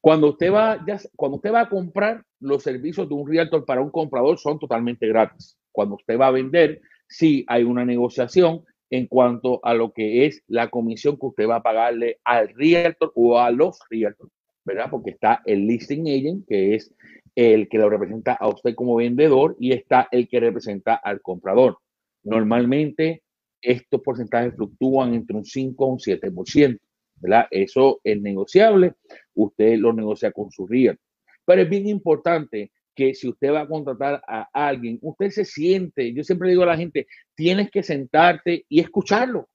cuando 0.00 0.30
usted 0.30 0.52
va, 0.52 0.84
ya, 0.86 0.98
cuando 1.16 1.36
usted 1.36 1.52
va 1.52 1.62
a 1.62 1.68
comprar 1.68 2.24
los 2.40 2.62
servicios 2.62 3.08
de 3.08 3.14
un 3.14 3.28
realtor 3.28 3.64
para 3.64 3.80
un 3.80 3.90
comprador 3.90 4.38
son 4.38 4.58
totalmente 4.58 5.06
gratis. 5.06 5.58
Cuando 5.72 5.96
usted 5.96 6.18
va 6.18 6.28
a 6.28 6.32
vender, 6.32 6.80
sí 7.08 7.44
hay 7.48 7.64
una 7.64 7.84
negociación 7.84 8.64
en 8.90 9.06
cuanto 9.06 9.60
a 9.62 9.74
lo 9.74 9.92
que 9.92 10.26
es 10.26 10.42
la 10.48 10.68
comisión 10.68 11.16
que 11.16 11.26
usted 11.26 11.48
va 11.48 11.56
a 11.56 11.62
pagarle 11.62 12.18
al 12.24 12.48
realtor 12.48 13.12
o 13.14 13.38
a 13.38 13.50
los 13.50 13.78
realtors. 13.88 14.32
¿verdad? 14.64 14.88
Porque 14.90 15.10
está 15.10 15.42
el 15.46 15.66
listing 15.66 16.06
agent, 16.08 16.46
que 16.46 16.74
es 16.74 16.94
el 17.34 17.68
que 17.68 17.78
lo 17.78 17.88
representa 17.88 18.34
a 18.34 18.48
usted 18.48 18.74
como 18.74 18.96
vendedor, 18.96 19.56
y 19.58 19.72
está 19.72 20.08
el 20.10 20.28
que 20.28 20.40
representa 20.40 20.94
al 20.94 21.20
comprador. 21.20 21.78
Normalmente 22.22 23.22
estos 23.62 24.00
porcentajes 24.02 24.54
fluctúan 24.54 25.14
entre 25.14 25.36
un 25.36 25.44
5 25.44 25.84
o 25.84 25.88
un 25.88 25.98
7%, 25.98 26.78
¿verdad? 27.20 27.46
Eso 27.50 28.00
es 28.02 28.20
negociable, 28.20 28.94
usted 29.34 29.76
lo 29.78 29.92
negocia 29.92 30.32
con 30.32 30.50
su 30.50 30.66
RIA. 30.66 30.96
Pero 31.44 31.62
es 31.62 31.68
bien 31.68 31.86
importante 31.86 32.72
que 32.94 33.14
si 33.14 33.28
usted 33.28 33.52
va 33.52 33.62
a 33.62 33.68
contratar 33.68 34.22
a 34.26 34.48
alguien, 34.52 34.98
usted 35.02 35.30
se 35.30 35.44
siente, 35.44 36.12
yo 36.12 36.24
siempre 36.24 36.50
digo 36.50 36.62
a 36.64 36.66
la 36.66 36.76
gente, 36.76 37.06
tienes 37.34 37.70
que 37.70 37.82
sentarte 37.82 38.64
y 38.68 38.80
escucharlo. 38.80 39.48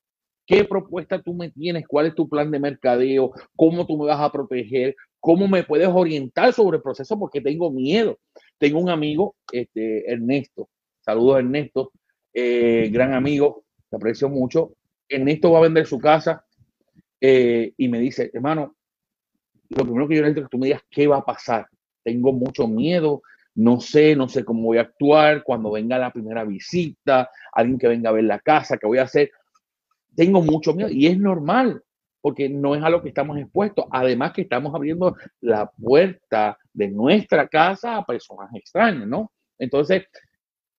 ¿Qué 0.48 0.64
propuesta 0.64 1.22
tú 1.22 1.34
me 1.34 1.50
tienes? 1.50 1.88
¿Cuál 1.88 2.08
es 2.08 2.16
tu 2.16 2.30
plan 2.30 2.52
de 2.52 2.60
mercadeo? 2.60 3.32
¿Cómo 3.56 3.86
tú 3.88 3.98
me 3.98 4.06
vas 4.06 4.20
a 4.20 4.32
proteger? 4.32 4.96
¿Cómo 5.20 5.48
me 5.48 5.64
puedes 5.64 5.88
orientar 5.88 6.54
sobre 6.54 6.78
el 6.78 6.84
proceso? 6.84 7.18
Porque 7.18 7.42
tengo 7.42 7.72
miedo. 7.72 8.20
Tengo 8.60 8.80
un 8.80 8.90
amigo, 8.90 9.36
este, 9.52 10.10
Ernesto. 10.12 10.70
Saludos, 11.02 11.40
Ernesto. 11.40 11.92
Eh, 12.32 12.90
gran 12.92 13.14
amigo, 13.14 13.66
te 13.90 13.96
aprecio 13.96 14.30
mucho. 14.30 14.74
Ernesto 15.10 15.52
va 15.52 15.60
a 15.60 15.64
vender 15.64 15.88
su 15.88 15.98
casa 15.98 16.46
eh, 17.22 17.74
y 17.78 17.88
me 17.88 18.00
dice, 18.00 18.32
hermano, 18.34 18.76
lo 19.70 19.84
primero 19.84 20.08
que 20.08 20.16
yo 20.16 20.22
necesito 20.22 20.42
es 20.42 20.48
que 20.48 20.52
tú 20.52 20.58
me 20.58 20.68
digas 20.68 20.84
qué 20.90 21.08
va 21.08 21.18
a 21.18 21.26
pasar. 21.26 21.68
Tengo 22.04 22.32
mucho 22.34 22.68
miedo, 22.68 23.22
no 23.56 23.80
sé, 23.82 24.16
no 24.16 24.30
sé 24.30 24.46
cómo 24.46 24.64
voy 24.64 24.78
a 24.78 24.82
actuar 24.82 25.44
cuando 25.44 25.72
venga 25.72 25.98
la 25.98 26.12
primera 26.12 26.44
visita, 26.44 27.30
alguien 27.52 27.80
que 27.80 27.88
venga 27.88 28.10
a 28.10 28.14
ver 28.14 28.26
la 28.26 28.40
casa, 28.40 28.78
qué 28.78 28.86
voy 28.86 29.00
a 29.00 29.04
hacer 29.04 29.32
tengo 30.16 30.42
mucho 30.42 30.74
miedo 30.74 30.90
y 30.90 31.08
es 31.08 31.18
normal 31.18 31.84
porque 32.22 32.50
no 32.50 32.74
es 32.74 32.84
a 32.84 32.90
lo 32.90 33.04
que 33.04 33.10
estamos 33.10 33.38
expuestos. 33.38 33.86
Además 33.92 34.34
que 34.34 34.42
estamos 34.42 34.74
abriendo 34.74 35.16
la 35.42 35.70
puerta 35.70 36.58
de 36.74 36.88
nuestra 36.88 37.48
casa 37.48 37.98
a 37.98 38.06
personas 38.06 38.50
extrañas, 38.56 39.08
¿no? 39.08 39.32
Entonces, 39.60 40.06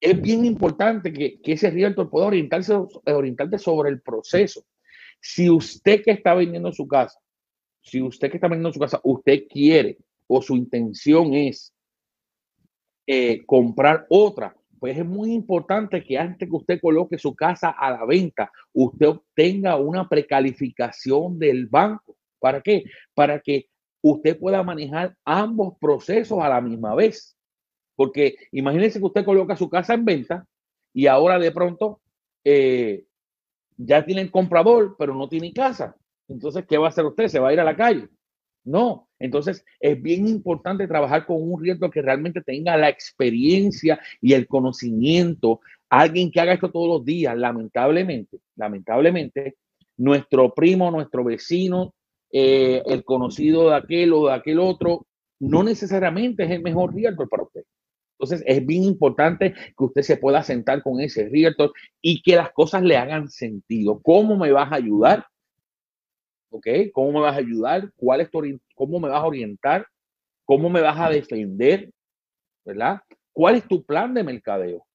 es 0.00 0.20
bien 0.20 0.44
importante 0.44 1.12
que, 1.12 1.40
que 1.40 1.52
ese 1.52 1.70
realtor 1.70 2.10
pueda 2.10 2.26
orientarse, 2.26 2.74
orientarse 3.06 3.58
sobre 3.58 3.90
el 3.90 4.00
proceso. 4.00 4.64
Si 5.20 5.50
usted 5.50 6.02
que 6.02 6.12
está 6.12 6.34
vendiendo 6.34 6.72
su 6.72 6.86
casa, 6.86 7.18
si 7.80 8.02
usted 8.02 8.30
que 8.30 8.36
está 8.36 8.48
vendiendo 8.48 8.72
su 8.72 8.80
casa, 8.80 9.00
usted 9.04 9.46
quiere 9.48 9.98
o 10.26 10.42
su 10.42 10.56
intención 10.56 11.34
es 11.34 11.72
eh, 13.06 13.44
comprar 13.46 14.06
otra, 14.08 14.56
pues 14.78 14.98
es 14.98 15.06
muy 15.06 15.32
importante 15.32 16.02
que 16.02 16.18
antes 16.18 16.48
que 16.48 16.56
usted 16.56 16.80
coloque 16.80 17.18
su 17.18 17.34
casa 17.34 17.70
a 17.70 17.90
la 17.90 18.04
venta, 18.04 18.50
usted 18.72 19.08
obtenga 19.08 19.76
una 19.76 20.08
precalificación 20.08 21.38
del 21.38 21.66
banco. 21.66 22.16
¿Para 22.38 22.60
qué? 22.60 22.84
Para 23.14 23.40
que 23.40 23.68
usted 24.02 24.38
pueda 24.38 24.62
manejar 24.62 25.16
ambos 25.24 25.74
procesos 25.80 26.38
a 26.40 26.48
la 26.48 26.60
misma 26.60 26.94
vez. 26.94 27.36
Porque 27.94 28.36
imagínense 28.52 28.98
que 28.98 29.06
usted 29.06 29.24
coloca 29.24 29.56
su 29.56 29.70
casa 29.70 29.94
en 29.94 30.04
venta 30.04 30.46
y 30.92 31.06
ahora 31.06 31.38
de 31.38 31.50
pronto 31.50 32.00
eh, 32.44 33.05
ya 33.76 34.04
tiene 34.04 34.22
el 34.22 34.30
comprador, 34.30 34.96
pero 34.98 35.14
no 35.14 35.28
tiene 35.28 35.52
casa. 35.52 35.96
Entonces, 36.28 36.64
¿qué 36.66 36.78
va 36.78 36.86
a 36.86 36.88
hacer 36.90 37.04
usted? 37.04 37.28
¿Se 37.28 37.38
va 37.38 37.48
a 37.48 37.52
ir 37.52 37.60
a 37.60 37.64
la 37.64 37.76
calle? 37.76 38.08
No. 38.64 39.08
Entonces, 39.18 39.64
es 39.80 40.00
bien 40.02 40.26
importante 40.26 40.88
trabajar 40.88 41.24
con 41.24 41.36
un 41.40 41.62
riesgo 41.62 41.90
que 41.90 42.02
realmente 42.02 42.42
tenga 42.42 42.76
la 42.76 42.88
experiencia 42.88 44.00
y 44.20 44.34
el 44.34 44.46
conocimiento. 44.46 45.60
Alguien 45.88 46.30
que 46.30 46.40
haga 46.40 46.54
esto 46.54 46.70
todos 46.70 46.88
los 46.88 47.04
días, 47.04 47.36
lamentablemente, 47.36 48.38
lamentablemente, 48.56 49.56
nuestro 49.96 50.52
primo, 50.52 50.90
nuestro 50.90 51.24
vecino, 51.24 51.94
eh, 52.32 52.82
el 52.86 53.04
conocido 53.04 53.70
de 53.70 53.76
aquel 53.76 54.12
o 54.12 54.26
de 54.26 54.34
aquel 54.34 54.58
otro, 54.58 55.06
no 55.38 55.62
necesariamente 55.62 56.44
es 56.44 56.50
el 56.50 56.62
mejor 56.62 56.94
realtor 56.94 57.28
para 57.28 57.44
usted. 57.44 57.62
Entonces 58.18 58.42
es 58.46 58.64
bien 58.64 58.82
importante 58.82 59.52
que 59.52 59.84
usted 59.84 60.02
se 60.02 60.16
pueda 60.16 60.42
sentar 60.42 60.82
con 60.82 61.00
ese 61.00 61.28
realtor 61.28 61.72
y 62.00 62.22
que 62.22 62.36
las 62.36 62.50
cosas 62.52 62.82
le 62.82 62.96
hagan 62.96 63.28
sentido. 63.28 64.00
¿Cómo 64.02 64.36
me 64.36 64.50
vas 64.52 64.72
a 64.72 64.76
ayudar? 64.76 65.26
¿Ok? 66.50 66.66
¿Cómo 66.92 67.12
me 67.12 67.20
vas 67.20 67.34
a 67.34 67.40
ayudar? 67.40 67.90
¿Cuál 67.96 68.22
es 68.22 68.30
tu, 68.30 68.42
¿Cómo 68.74 69.00
me 69.00 69.08
vas 69.08 69.22
a 69.22 69.26
orientar? 69.26 69.86
¿Cómo 70.46 70.70
me 70.70 70.80
vas 70.80 70.98
a 70.98 71.10
defender? 71.10 71.90
¿Verdad? 72.64 73.02
¿Cuál 73.32 73.56
es 73.56 73.68
tu 73.68 73.84
plan 73.84 74.14
de 74.14 74.24
mercadeo? 74.24 74.86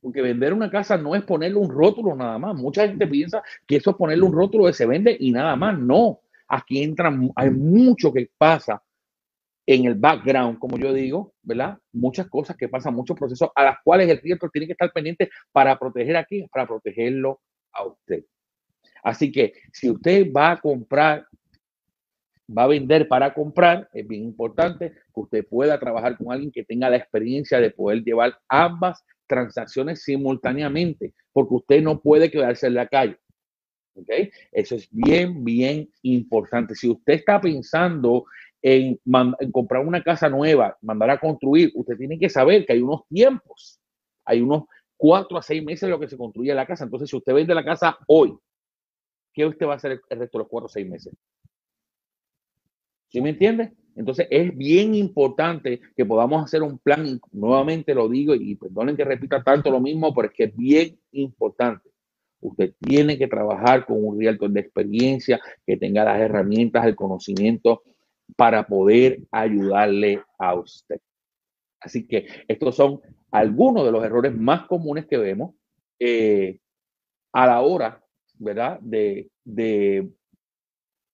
Porque 0.00 0.22
vender 0.22 0.52
una 0.52 0.70
casa 0.70 0.96
no 0.96 1.16
es 1.16 1.24
ponerle 1.24 1.58
un 1.58 1.70
rótulo 1.70 2.14
nada 2.14 2.38
más. 2.38 2.54
Mucha 2.54 2.86
gente 2.86 3.06
piensa 3.06 3.42
que 3.66 3.76
eso 3.76 3.90
es 3.90 3.96
ponerle 3.96 4.24
un 4.24 4.32
rótulo 4.32 4.66
que 4.66 4.72
se 4.72 4.86
vende 4.86 5.16
y 5.18 5.32
nada 5.32 5.56
más. 5.56 5.76
No, 5.76 6.20
aquí 6.46 6.82
entran, 6.82 7.30
hay 7.34 7.50
mucho 7.50 8.12
que 8.12 8.30
pasa 8.38 8.80
en 9.74 9.86
el 9.86 9.94
background, 9.94 10.58
como 10.58 10.76
yo 10.76 10.92
digo, 10.92 11.34
¿verdad? 11.42 11.78
Muchas 11.92 12.28
cosas 12.28 12.56
que 12.56 12.68
pasan, 12.68 12.94
muchos 12.94 13.16
procesos 13.16 13.50
a 13.54 13.64
las 13.64 13.76
cuales 13.82 14.08
el 14.08 14.20
realtor 14.20 14.50
tiene 14.50 14.66
que 14.66 14.72
estar 14.72 14.92
pendiente 14.92 15.30
para 15.50 15.78
proteger 15.78 16.16
aquí, 16.16 16.46
para 16.52 16.66
protegerlo 16.66 17.40
a 17.72 17.86
usted. 17.86 18.24
Así 19.02 19.32
que 19.32 19.54
si 19.72 19.90
usted 19.90 20.30
va 20.30 20.52
a 20.52 20.60
comprar, 20.60 21.26
va 22.56 22.64
a 22.64 22.68
vender 22.68 23.08
para 23.08 23.32
comprar, 23.32 23.88
es 23.92 24.06
bien 24.06 24.24
importante 24.24 24.90
que 24.90 25.20
usted 25.20 25.46
pueda 25.48 25.80
trabajar 25.80 26.16
con 26.18 26.30
alguien 26.30 26.52
que 26.52 26.64
tenga 26.64 26.90
la 26.90 26.96
experiencia 26.96 27.58
de 27.58 27.70
poder 27.70 28.02
llevar 28.04 28.36
ambas 28.48 29.02
transacciones 29.26 30.02
simultáneamente, 30.02 31.14
porque 31.32 31.54
usted 31.54 31.82
no 31.82 32.00
puede 32.00 32.30
quedarse 32.30 32.66
en 32.66 32.74
la 32.74 32.86
calle. 32.86 33.16
¿Ok? 33.94 34.08
Eso 34.52 34.74
es 34.74 34.88
bien, 34.90 35.44
bien 35.44 35.88
importante. 36.02 36.74
Si 36.74 36.88
usted 36.88 37.14
está 37.14 37.40
pensando 37.40 38.24
en, 38.62 38.98
comprar 39.50 39.84
una 39.84 40.02
casa 40.02 40.28
nueva, 40.28 40.78
mandar 40.80 41.10
a 41.10 41.18
construir, 41.18 41.72
usted 41.74 41.96
tiene 41.96 42.18
que 42.18 42.30
saber 42.30 42.64
que 42.64 42.74
hay 42.74 42.80
unos 42.80 43.06
tiempos, 43.08 43.80
hay 44.24 44.40
unos 44.40 44.64
cuatro 44.96 45.36
a 45.36 45.42
seis 45.42 45.62
meses 45.64 45.90
lo 45.90 45.98
que 45.98 46.08
se 46.08 46.16
construye 46.16 46.54
la 46.54 46.66
casa. 46.66 46.84
Entonces, 46.84 47.10
si 47.10 47.16
usted 47.16 47.34
vende 47.34 47.54
la 47.54 47.64
casa 47.64 47.98
hoy, 48.06 48.36
¿qué 49.32 49.44
usted 49.44 49.66
va 49.66 49.72
a 49.72 49.76
hacer 49.76 50.00
el 50.08 50.18
resto 50.18 50.38
de 50.38 50.42
los 50.42 50.48
cuatro 50.48 50.66
o 50.66 50.68
seis 50.68 50.88
meses? 50.88 51.12
¿Sí 53.08 53.20
me 53.20 53.30
entiende? 53.30 53.72
Entonces 53.94 54.26
es 54.30 54.56
bien 54.56 54.94
importante 54.94 55.80
que 55.94 56.06
podamos 56.06 56.42
hacer 56.42 56.62
un 56.62 56.78
plan, 56.78 57.20
nuevamente 57.30 57.94
lo 57.94 58.08
digo 58.08 58.34
y 58.34 58.54
perdonen 58.54 58.96
que 58.96 59.04
repita 59.04 59.42
tanto 59.42 59.70
lo 59.70 59.80
mismo, 59.80 60.14
pero 60.14 60.28
es 60.28 60.34
que 60.34 60.44
es 60.44 60.56
bien 60.56 60.98
importante. 61.12 61.90
Usted 62.40 62.74
tiene 62.80 63.18
que 63.18 63.28
trabajar 63.28 63.84
con 63.84 64.04
un 64.04 64.18
realtor 64.18 64.50
de 64.50 64.60
experiencia 64.60 65.40
que 65.66 65.76
tenga 65.76 66.04
las 66.04 66.20
herramientas, 66.20 66.86
el 66.86 66.96
conocimiento 66.96 67.82
para 68.36 68.66
poder 68.66 69.20
ayudarle 69.30 70.22
a 70.38 70.54
usted. 70.54 71.00
Así 71.80 72.06
que 72.06 72.26
estos 72.48 72.76
son 72.76 73.00
algunos 73.30 73.84
de 73.84 73.92
los 73.92 74.04
errores 74.04 74.34
más 74.34 74.66
comunes 74.66 75.06
que 75.06 75.16
vemos 75.16 75.54
eh, 75.98 76.58
a 77.32 77.46
la 77.46 77.60
hora, 77.60 78.02
¿verdad? 78.38 78.78
De, 78.80 79.30
de 79.44 80.08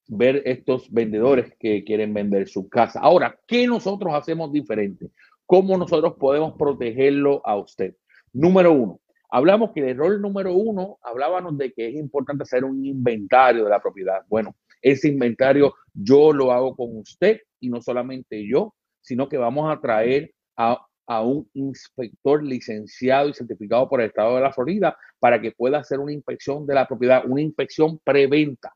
ver 0.08 0.42
estos 0.44 0.90
vendedores 0.90 1.54
que 1.58 1.84
quieren 1.84 2.12
vender 2.12 2.48
su 2.48 2.68
casa. 2.68 3.00
Ahora, 3.00 3.38
¿qué 3.46 3.66
nosotros 3.66 4.14
hacemos 4.14 4.52
diferente? 4.52 5.10
¿Cómo 5.46 5.76
nosotros 5.76 6.14
podemos 6.18 6.54
protegerlo 6.58 7.40
a 7.46 7.56
usted? 7.56 7.94
Número 8.32 8.72
uno, 8.72 9.00
hablamos 9.30 9.72
que 9.72 9.80
el 9.80 9.88
error 9.90 10.20
número 10.20 10.54
uno, 10.54 10.98
hablábamos 11.02 11.56
de 11.56 11.72
que 11.72 11.88
es 11.88 11.94
importante 11.94 12.42
hacer 12.42 12.64
un 12.64 12.84
inventario 12.84 13.64
de 13.64 13.70
la 13.70 13.80
propiedad. 13.80 14.22
Bueno, 14.28 14.56
ese 14.82 15.08
inventario 15.08 15.74
yo 15.92 16.32
lo 16.32 16.52
hago 16.52 16.76
con 16.76 16.96
usted 16.98 17.40
y 17.60 17.68
no 17.68 17.80
solamente 17.82 18.46
yo, 18.46 18.74
sino 19.00 19.28
que 19.28 19.36
vamos 19.36 19.70
a 19.70 19.80
traer 19.80 20.32
a, 20.56 20.84
un 21.22 21.48
inspector 21.54 22.44
licenciado 22.44 23.30
y 23.30 23.32
certificado 23.32 23.88
por 23.88 24.02
el 24.02 24.08
Estado 24.08 24.34
de 24.36 24.42
la 24.42 24.52
Florida 24.52 24.94
para 25.18 25.40
que 25.40 25.52
pueda 25.52 25.78
hacer 25.78 26.00
una 26.00 26.12
inspección 26.12 26.66
de 26.66 26.74
la 26.74 26.86
propiedad, 26.86 27.24
una 27.26 27.40
inspección 27.40 27.98
preventa. 28.04 28.74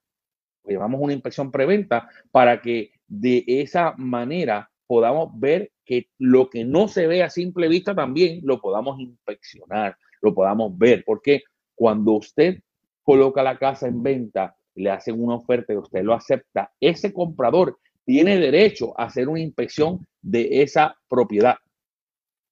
Lo 0.65 0.73
llamamos 0.73 0.99
una 1.03 1.12
inspección 1.12 1.51
preventa 1.51 2.09
para 2.31 2.62
que 2.62 2.93
de 3.07 3.45
esa 3.47 3.93
manera 3.99 4.71
podamos 4.87 5.38
ver 5.38 5.73
que 5.85 6.09
lo 6.19 6.49
que 6.49 6.65
no 6.65 6.88
se 6.88 7.07
ve 7.07 7.23
a 7.23 7.29
simple 7.29 7.69
vista 7.69 7.95
también 7.95 8.41
lo 8.45 8.62
podamos 8.62 8.99
inspeccionar, 8.99 9.99
lo 10.23 10.35
podamos 10.35 10.77
ver, 10.79 11.05
porque 11.05 11.43
cuando 11.75 12.12
usted 12.12 12.61
coloca 13.03 13.43
la 13.43 13.59
casa 13.59 13.88
en 13.88 14.03
venta, 14.03 14.57
le 14.75 14.91
hacen 14.91 15.23
una 15.23 15.37
oferta 15.37 15.73
y 15.73 15.77
usted 15.77 16.03
lo 16.03 16.15
acepta, 16.15 16.73
ese 16.81 17.13
comprador 17.13 17.79
tiene 18.05 18.39
derecho 18.39 18.99
a 18.99 19.05
hacer 19.05 19.29
una 19.29 19.41
inspección 19.41 20.07
de 20.21 20.63
esa 20.63 20.97
propiedad. 21.09 21.57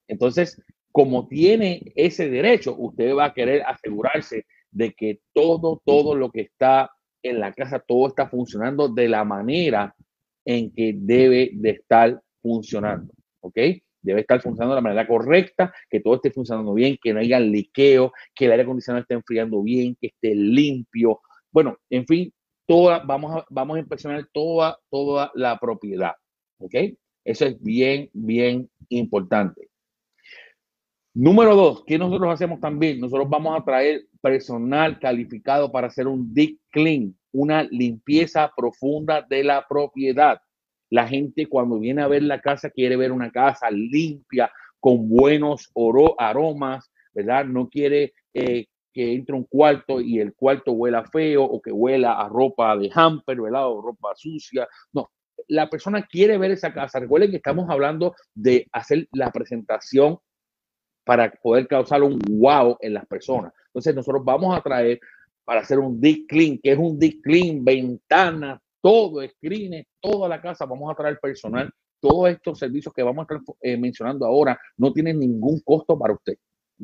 Entonces, 0.07 0.61
como 0.93 1.29
tiene 1.29 1.93
ese 1.95 2.29
derecho, 2.29 2.75
usted 2.77 3.15
va 3.15 3.27
a 3.27 3.35
querer 3.35 3.63
asegurarse 3.63 4.47
de 4.71 4.93
que 4.93 5.21
todo, 5.33 5.81
todo 5.85 6.15
lo 6.15 6.31
que 6.31 6.43
está 6.43 6.91
en 7.23 7.41
la 7.41 7.53
casa, 7.53 7.81
todo 7.81 8.09
está 8.09 8.29
funcionando 8.29 8.89
de 8.89 9.09
la 9.09 9.25
manera 9.25 9.95
en 10.45 10.73
que 10.73 10.95
debe 10.97 11.51
de 11.55 11.71
estar 11.71 12.21
funcionando. 12.43 13.13
¿Ok? 13.41 13.59
Debe 14.03 14.23
estar 14.23 14.41
funcionando 14.41 14.75
de 14.75 14.81
la 14.81 14.89
manera 14.89 15.07
correcta, 15.07 15.73
que 15.89 16.01
todo 16.01 16.17
esté 16.17 16.31
funcionando 16.31 16.73
bien, 16.75 16.99
que 17.03 17.13
no 17.13 17.21
haya 17.21 17.39
liqueo, 17.39 18.13
que 18.35 18.47
el 18.47 18.53
aire 18.53 18.63
acondicionado 18.63 19.03
esté 19.03 19.15
enfriando 19.15 19.63
bien, 19.63 19.97
que 20.01 20.09
esté 20.09 20.35
limpio, 20.35 21.21
bueno, 21.53 21.77
en 21.89 22.07
fin, 22.07 22.33
toda, 22.67 23.01
vamos, 23.01 23.37
a, 23.37 23.47
vamos 23.51 23.77
a 23.77 23.81
inspeccionar 23.81 24.29
toda, 24.33 24.79
toda 24.91 25.31
la 25.35 25.59
propiedad. 25.59 26.13
¿Ok? 26.59 26.75
Eso 27.25 27.47
es 27.47 27.61
bien, 27.63 28.11
bien 28.13 28.71
importante. 28.89 29.69
Número 31.13 31.57
dos, 31.57 31.83
¿qué 31.87 31.99
nosotros 31.99 32.33
hacemos 32.33 32.61
también? 32.61 33.01
Nosotros 33.01 33.29
vamos 33.29 33.59
a 33.59 33.65
traer 33.65 34.07
personal 34.21 34.99
calificado 35.01 35.73
para 35.73 35.89
hacer 35.89 36.07
un 36.07 36.33
deep 36.33 36.59
clean, 36.71 37.17
una 37.33 37.65
limpieza 37.65 38.51
profunda 38.57 39.27
de 39.29 39.43
la 39.43 39.67
propiedad. 39.69 40.41
La 40.89 41.09
gente 41.09 41.47
cuando 41.47 41.79
viene 41.79 42.03
a 42.03 42.09
ver 42.09 42.23
la 42.23 42.41
casa 42.41 42.71
quiere 42.71 42.97
ver 42.97 43.11
una 43.11 43.31
casa 43.31 43.71
limpia, 43.71 44.51
con 44.79 45.09
buenos 45.09 45.71
aromas, 46.19 46.91
¿verdad? 47.13 47.45
No 47.45 47.69
quiere 47.69 48.15
eh, 48.33 48.67
que 48.93 49.15
entre 49.15 49.35
un 49.35 49.45
cuarto 49.45 50.01
y 50.01 50.19
el 50.19 50.35
cuarto 50.35 50.73
huela 50.73 51.05
feo 51.05 51.45
o 51.45 51.61
que 51.61 51.73
huela 51.73 52.21
a 52.21 52.29
ropa 52.29 52.77
de 52.77 52.91
hamper, 52.95 53.41
¿verdad? 53.41 53.69
O 53.69 53.81
ropa 53.81 54.13
sucia. 54.17 54.69
No, 54.93 55.11
la 55.49 55.69
persona 55.69 56.07
quiere 56.07 56.39
ver 56.39 56.51
esa 56.53 56.73
casa. 56.73 57.01
Recuerden 57.01 57.31
que 57.31 57.37
estamos 57.37 57.69
hablando 57.71 58.15
de 58.35 58.67
hacer 58.73 59.09
la 59.13 59.31
presentación 59.31 60.19
para 61.05 61.31
poder 61.31 61.67
causar 61.67 62.03
un 62.03 62.19
wow 62.29 62.77
en 62.81 62.95
las 62.95 63.07
personas. 63.07 63.53
Entonces 63.67 63.95
nosotros 63.95 64.25
vamos 64.25 64.57
a 64.57 64.61
traer 64.61 65.01
para 65.45 65.61
hacer 65.61 65.79
un 65.79 66.01
deep 66.01 66.27
clean, 66.29 66.59
que 66.63 66.73
es 66.73 66.79
un 66.79 66.99
deep 66.99 67.21
clean, 67.23 67.65
ventanas, 67.65 68.61
todo, 68.81 69.27
screen, 69.27 69.85
toda 70.01 70.29
la 70.29 70.41
casa, 70.41 70.67
vamos 70.67 70.91
a 70.91 70.95
traer 70.95 71.19
personal. 71.21 71.71
Todos 72.01 72.31
estos 72.31 72.59
servicios 72.59 72.95
que 72.95 73.03
vamos 73.03 73.27
a 73.29 73.35
estar 73.35 73.55
eh, 73.61 73.77
mencionando 73.77 74.25
ahora 74.25 74.59
no 74.79 74.93
tienen 74.93 75.19
ningún 75.19 75.61
costo 75.61 75.99
para 75.99 76.15
usted 76.15 76.35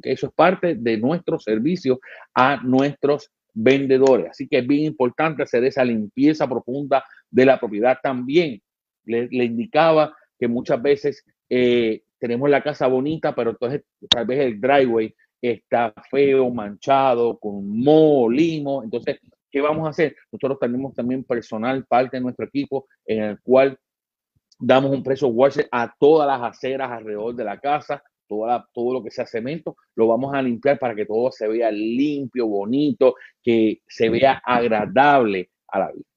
eso 0.02 0.26
es 0.26 0.32
parte 0.32 0.74
de 0.74 0.96
nuestro 0.98 1.38
servicio 1.38 2.00
a 2.34 2.56
nuestros 2.62 3.30
vendedores. 3.54 4.30
Así 4.30 4.46
que 4.46 4.58
es 4.58 4.66
bien 4.66 4.84
importante 4.84 5.42
hacer 5.42 5.64
esa 5.64 5.84
limpieza 5.84 6.48
profunda 6.48 7.04
de 7.30 7.46
la 7.46 7.58
propiedad 7.58 7.98
también. 8.02 8.60
Le, 9.04 9.44
indicaba 9.44 10.14
que 10.38 10.48
muchas 10.48 10.80
veces 10.82 11.24
eh, 11.48 12.02
tenemos 12.18 12.50
la 12.50 12.62
casa 12.62 12.86
bonita, 12.86 13.34
pero 13.34 13.50
entonces 13.50 13.82
tal 14.10 14.26
vez 14.26 14.40
el 14.40 14.60
driveway 14.60 15.14
está 15.40 15.94
feo, 16.10 16.50
manchado, 16.50 17.38
con 17.38 17.66
moho, 17.68 18.28
limo. 18.28 18.82
Entonces, 18.82 19.18
¿qué 19.50 19.60
vamos 19.60 19.86
a 19.86 19.90
hacer? 19.90 20.16
Nosotros 20.30 20.58
tenemos 20.60 20.94
también 20.94 21.24
personal, 21.24 21.84
parte 21.86 22.16
de 22.16 22.22
nuestro 22.22 22.46
equipo, 22.46 22.86
en 23.06 23.22
el 23.22 23.40
cual 23.40 23.78
damos 24.58 24.90
un 24.90 25.02
precio 25.02 25.28
washer 25.28 25.68
a 25.70 25.94
todas 25.98 26.26
las 26.26 26.50
aceras 26.50 26.90
alrededor 26.90 27.34
de 27.34 27.44
la 27.44 27.58
casa 27.58 28.02
todo 28.26 28.92
lo 28.92 29.02
que 29.02 29.10
sea 29.10 29.26
cemento, 29.26 29.76
lo 29.94 30.08
vamos 30.08 30.34
a 30.34 30.42
limpiar 30.42 30.78
para 30.78 30.94
que 30.94 31.06
todo 31.06 31.30
se 31.32 31.48
vea 31.48 31.70
limpio, 31.70 32.46
bonito, 32.46 33.14
que 33.42 33.80
se 33.86 34.08
vea 34.08 34.42
agradable 34.44 35.50
a 35.68 35.78
la 35.78 35.92
vista. 35.92 36.10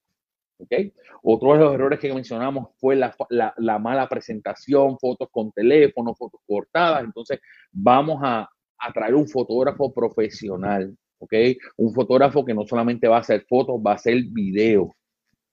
¿Okay? 0.62 0.94
Otro 1.24 1.54
de 1.54 1.60
los 1.60 1.74
errores 1.74 2.00
que 2.00 2.14
mencionamos 2.14 2.70
fue 2.78 2.96
la, 2.96 3.16
la, 3.30 3.80
mala 3.80 4.10
presentación, 4.10 4.98
fotos 5.00 5.30
con 5.32 5.52
teléfono, 5.52 6.14
fotos 6.16 6.42
cortadas. 6.46 7.04
Entonces, 7.04 7.40
vamos 7.72 8.20
a, 8.22 8.50
a 8.78 8.94
traer 8.94 9.16
un 9.16 9.28
fotógrafo 9.28 9.94
profesional, 9.94 10.96
¿ok? 11.20 11.34
Un 11.78 11.94
fotógrafo 11.94 12.44
que 12.44 12.54
no 12.54 12.66
solamente 12.66 13.08
va 13.08 13.18
a 13.18 13.22
hacer 13.22 13.46
fotos, 13.48 13.80
va 13.86 13.92
a 13.92 13.96
hacer 13.96 14.22
video. 14.32 14.94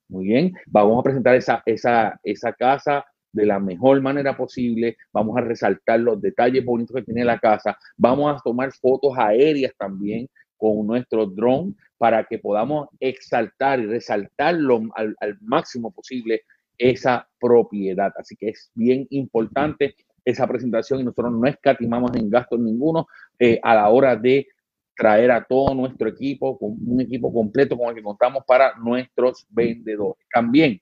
Muy 0.08 0.26
bien, 0.26 0.52
vamos 0.66 1.00
a 1.00 1.02
presentar 1.02 1.34
esa, 1.34 1.62
esa, 1.66 2.18
esa 2.22 2.52
casa 2.52 3.04
de 3.32 3.46
la 3.46 3.58
mejor 3.58 4.00
manera 4.00 4.36
posible, 4.36 4.96
vamos 5.12 5.36
a 5.36 5.42
resaltar 5.42 6.00
los 6.00 6.20
detalles 6.20 6.64
bonitos 6.64 6.96
que 6.96 7.02
tiene 7.02 7.24
la 7.24 7.38
casa, 7.38 7.76
vamos 7.96 8.34
a 8.34 8.40
tomar 8.42 8.72
fotos 8.72 9.12
aéreas 9.16 9.72
también 9.76 10.28
con 10.56 10.86
nuestro 10.86 11.26
dron 11.26 11.76
para 11.98 12.24
que 12.24 12.38
podamos 12.38 12.88
exaltar 12.98 13.80
y 13.80 13.86
resaltarlo 13.86 14.82
al, 14.94 15.14
al 15.20 15.38
máximo 15.40 15.90
posible 15.90 16.42
esa 16.78 17.28
propiedad. 17.40 18.12
Así 18.16 18.36
que 18.36 18.50
es 18.50 18.70
bien 18.74 19.06
importante 19.10 19.94
esa 20.24 20.46
presentación 20.46 21.00
y 21.00 21.04
nosotros 21.04 21.32
no 21.32 21.46
escatimamos 21.46 22.10
en 22.16 22.28
gastos 22.28 22.58
ninguno 22.58 23.06
eh, 23.38 23.60
a 23.62 23.74
la 23.74 23.88
hora 23.88 24.16
de 24.16 24.48
traer 24.96 25.30
a 25.30 25.44
todo 25.44 25.74
nuestro 25.74 26.08
equipo, 26.08 26.56
un 26.60 27.00
equipo 27.00 27.32
completo 27.32 27.76
con 27.76 27.90
el 27.90 27.94
que 27.94 28.02
contamos 28.02 28.42
para 28.46 28.74
nuestros 28.76 29.46
vendedores. 29.50 30.26
También 30.32 30.80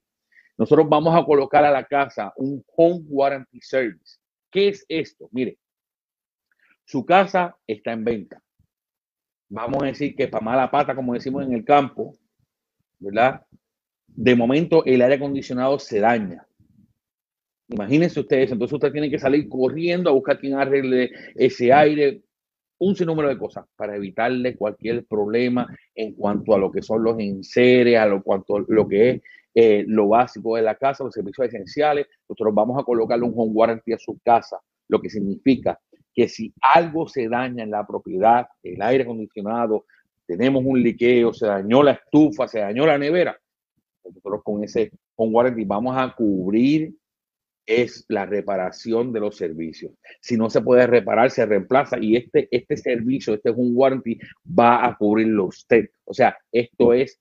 nosotros 0.56 0.88
vamos 0.88 1.16
a 1.16 1.24
colocar 1.24 1.64
a 1.64 1.70
la 1.70 1.84
casa 1.84 2.32
un 2.36 2.64
Home 2.76 3.02
Warranty 3.08 3.60
Service. 3.60 4.18
¿Qué 4.50 4.68
es 4.68 4.84
esto? 4.88 5.28
Mire, 5.32 5.58
su 6.84 7.04
casa 7.04 7.56
está 7.66 7.92
en 7.92 8.04
venta. 8.04 8.40
Vamos 9.48 9.82
a 9.82 9.86
decir 9.86 10.14
que 10.14 10.28
para 10.28 10.44
mala 10.44 10.70
pata, 10.70 10.94
como 10.94 11.14
decimos 11.14 11.44
en 11.44 11.52
el 11.52 11.64
campo, 11.64 12.16
¿verdad? 12.98 13.44
De 14.06 14.36
momento 14.36 14.84
el 14.84 15.02
aire 15.02 15.16
acondicionado 15.16 15.78
se 15.78 15.98
daña. 15.98 16.46
Imagínense 17.68 18.20
ustedes, 18.20 18.52
entonces 18.52 18.74
usted 18.74 18.92
tiene 18.92 19.10
que 19.10 19.18
salir 19.18 19.48
corriendo 19.48 20.10
a 20.10 20.12
buscar 20.12 20.38
quien 20.38 20.54
arregle 20.54 21.10
ese 21.34 21.72
aire, 21.72 22.22
un 22.78 22.94
sinnúmero 22.94 23.28
de 23.28 23.38
cosas 23.38 23.64
para 23.74 23.96
evitarle 23.96 24.56
cualquier 24.56 25.04
problema 25.06 25.66
en 25.94 26.12
cuanto 26.14 26.54
a 26.54 26.58
lo 26.58 26.70
que 26.70 26.82
son 26.82 27.02
los 27.02 27.18
enseres, 27.18 27.98
a 27.98 28.06
lo 28.06 28.22
cuanto 28.22 28.58
lo 28.58 28.86
que 28.86 29.10
es 29.10 29.22
eh, 29.54 29.84
lo 29.86 30.08
básico 30.08 30.56
de 30.56 30.62
la 30.62 30.74
casa, 30.74 31.04
los 31.04 31.14
servicios 31.14 31.46
esenciales. 31.46 32.06
Nosotros 32.28 32.54
vamos 32.54 32.80
a 32.80 32.84
colocarle 32.84 33.24
un 33.24 33.34
home 33.36 33.52
warranty 33.52 33.92
a 33.92 33.98
su 33.98 34.18
casa, 34.24 34.58
lo 34.88 35.00
que 35.00 35.10
significa 35.10 35.78
que 36.12 36.28
si 36.28 36.52
algo 36.60 37.08
se 37.08 37.28
daña 37.28 37.64
en 37.64 37.70
la 37.70 37.86
propiedad, 37.86 38.46
el 38.62 38.80
aire 38.82 39.04
acondicionado, 39.04 39.84
tenemos 40.26 40.62
un 40.64 40.82
liqueo, 40.82 41.32
se 41.32 41.46
dañó 41.46 41.82
la 41.82 41.92
estufa, 41.92 42.46
se 42.46 42.60
dañó 42.60 42.86
la 42.86 42.96
nevera, 42.96 43.38
nosotros 44.04 44.42
con 44.44 44.62
ese 44.62 44.92
home 45.16 45.32
warranty 45.32 45.64
vamos 45.64 45.96
a 45.96 46.14
cubrir 46.14 46.94
es 47.66 48.04
la 48.08 48.26
reparación 48.26 49.12
de 49.12 49.20
los 49.20 49.36
servicios. 49.36 49.92
Si 50.20 50.36
no 50.36 50.50
se 50.50 50.60
puede 50.60 50.86
reparar, 50.86 51.30
se 51.30 51.46
reemplaza 51.46 51.98
y 51.98 52.16
este, 52.16 52.48
este 52.50 52.76
servicio, 52.76 53.34
este 53.34 53.50
es 53.50 53.56
un 53.56 53.72
warranty, 53.74 54.18
va 54.46 54.84
a 54.84 54.96
cubrirlo 54.96 55.46
usted. 55.46 55.88
O 56.04 56.12
sea, 56.12 56.36
esto 56.52 56.92
es 56.92 57.18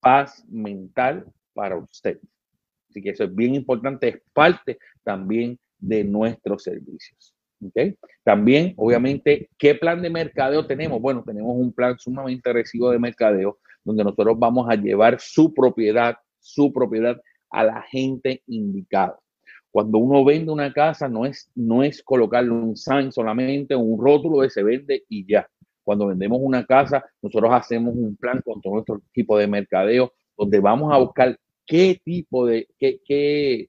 paz 0.00 0.44
mental 0.48 1.24
para 1.58 1.76
usted. 1.76 2.20
Así 2.88 3.02
que 3.02 3.10
eso 3.10 3.24
es 3.24 3.34
bien 3.34 3.56
importante, 3.56 4.08
es 4.08 4.22
parte 4.32 4.78
también 5.02 5.58
de 5.76 6.04
nuestros 6.04 6.62
servicios. 6.62 7.34
¿Okay? 7.60 7.96
También, 8.22 8.74
obviamente, 8.76 9.50
¿qué 9.58 9.74
plan 9.74 10.00
de 10.00 10.08
mercadeo 10.08 10.64
tenemos? 10.64 11.00
Bueno, 11.00 11.24
tenemos 11.26 11.56
un 11.56 11.72
plan 11.72 11.98
sumamente 11.98 12.48
agresivo 12.48 12.90
de 12.90 13.00
mercadeo 13.00 13.58
donde 13.82 14.04
nosotros 14.04 14.38
vamos 14.38 14.68
a 14.70 14.76
llevar 14.76 15.18
su 15.18 15.52
propiedad, 15.52 16.16
su 16.38 16.72
propiedad 16.72 17.20
a 17.50 17.64
la 17.64 17.82
gente 17.90 18.40
indicada. 18.46 19.18
Cuando 19.72 19.98
uno 19.98 20.24
vende 20.24 20.52
una 20.52 20.72
casa, 20.72 21.08
no 21.08 21.26
es, 21.26 21.50
no 21.56 21.82
es 21.82 22.04
colocarle 22.04 22.52
un 22.52 22.76
sign 22.76 23.10
solamente, 23.10 23.74
un 23.74 24.00
rótulo 24.00 24.42
de 24.42 24.50
se 24.50 24.62
vende 24.62 25.02
y 25.08 25.26
ya. 25.26 25.48
Cuando 25.82 26.06
vendemos 26.06 26.38
una 26.40 26.64
casa, 26.64 27.04
nosotros 27.20 27.50
hacemos 27.52 27.96
un 27.96 28.14
plan 28.14 28.40
con 28.44 28.60
todo 28.60 28.74
nuestro 28.74 29.02
tipo 29.12 29.36
de 29.36 29.48
mercadeo, 29.48 30.12
donde 30.36 30.60
vamos 30.60 30.94
a 30.94 30.98
buscar 30.98 31.36
qué 31.68 32.00
tipo 32.04 32.46
de, 32.46 32.66
qué, 32.78 33.00
qué, 33.04 33.68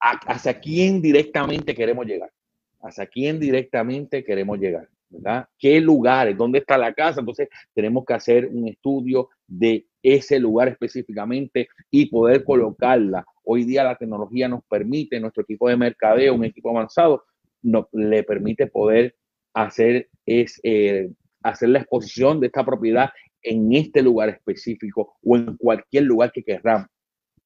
hacia 0.00 0.58
quién 0.58 1.00
directamente 1.00 1.74
queremos 1.74 2.06
llegar. 2.06 2.32
Hacia 2.80 3.06
quién 3.06 3.38
directamente 3.38 4.24
queremos 4.24 4.58
llegar. 4.58 4.88
¿verdad? 5.08 5.46
¿Qué 5.56 5.80
lugares? 5.80 6.36
¿Dónde 6.36 6.58
está 6.58 6.76
la 6.76 6.92
casa? 6.92 7.20
Entonces 7.20 7.48
tenemos 7.72 8.04
que 8.04 8.14
hacer 8.14 8.46
un 8.46 8.66
estudio 8.66 9.28
de 9.46 9.86
ese 10.02 10.40
lugar 10.40 10.68
específicamente 10.68 11.68
y 11.90 12.06
poder 12.06 12.42
colocarla 12.42 13.24
Hoy 13.46 13.64
día 13.64 13.84
la 13.84 13.96
tecnología 13.96 14.48
nos 14.48 14.64
permite, 14.64 15.20
nuestro 15.20 15.42
equipo 15.42 15.68
de 15.68 15.76
mercadeo, 15.76 16.34
un 16.34 16.44
equipo 16.44 16.70
avanzado, 16.70 17.24
no, 17.62 17.88
le 17.92 18.22
permite 18.22 18.66
poder 18.66 19.14
hacer, 19.52 20.08
es, 20.24 20.58
eh, 20.62 21.10
hacer 21.42 21.68
la 21.68 21.80
exposición 21.80 22.40
de 22.40 22.46
esta 22.46 22.64
propiedad 22.64 23.10
en 23.42 23.74
este 23.74 24.02
lugar 24.02 24.30
específico 24.30 25.16
o 25.22 25.36
en 25.36 25.56
cualquier 25.58 26.04
lugar 26.04 26.32
que 26.32 26.42
queramos. 26.42 26.88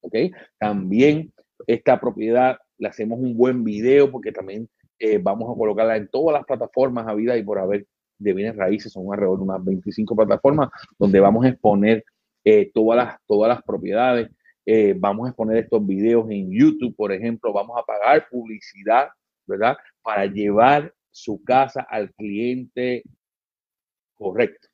¿Okay? 0.01 0.33
También 0.59 1.33
esta 1.67 2.01
propiedad 2.01 2.59
le 2.79 2.89
hacemos 2.89 3.19
un 3.19 3.37
buen 3.37 3.65
video 3.65 4.11
porque 4.11 4.33
también 4.33 4.69
eh, 4.99 5.19
vamos 5.19 5.51
a 5.51 5.59
colocarla 5.59 5.97
en 5.97 6.09
todas 6.09 6.35
las 6.39 6.47
plataformas 6.47 7.07
a 7.07 7.15
vida 7.15 7.37
y 7.37 7.43
por 7.43 7.59
haber 7.59 7.87
de 8.19 8.33
bienes 8.33 8.57
raíces, 8.57 8.93
son 8.93 9.13
alrededor 9.13 9.39
de 9.39 9.45
unas 9.45 9.65
25 9.65 10.17
plataformas 10.17 10.71
donde 10.99 11.21
vamos 11.21 11.45
a 11.45 11.51
exponer 11.51 12.05
eh, 12.45 12.71
todas, 12.75 12.97
las, 12.97 13.17
todas 13.27 13.49
las 13.49 13.63
propiedades 13.63 14.29
eh, 14.71 14.95
vamos 14.95 15.25
a 15.25 15.29
exponer 15.31 15.57
estos 15.57 15.87
videos 15.87 16.31
en 16.31 16.51
YouTube, 16.53 16.95
por 16.95 17.11
ejemplo, 17.11 17.55
vamos 17.55 17.75
a 17.79 17.87
pagar 17.87 18.29
publicidad, 18.29 19.09
¿verdad? 19.47 19.79
Para 20.03 20.27
llevar 20.27 20.93
su 21.11 21.43
casa 21.43 21.87
al 21.89 22.13
cliente 22.13 23.03
correcto. 24.15 24.68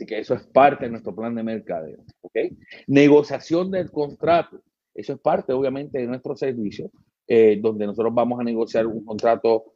Así 0.00 0.06
que 0.06 0.18
eso 0.18 0.32
es 0.32 0.46
parte 0.46 0.86
de 0.86 0.92
nuestro 0.92 1.14
plan 1.14 1.34
de 1.34 1.42
mercadeo, 1.42 1.98
¿ok? 2.22 2.38
Negociación 2.86 3.70
del 3.70 3.90
contrato. 3.90 4.62
Eso 4.94 5.12
es 5.12 5.18
parte, 5.18 5.52
obviamente, 5.52 5.98
de 5.98 6.06
nuestro 6.06 6.34
servicio, 6.34 6.90
eh, 7.26 7.58
donde 7.60 7.84
nosotros 7.84 8.14
vamos 8.14 8.40
a 8.40 8.42
negociar 8.42 8.86
un 8.86 9.04
contrato, 9.04 9.74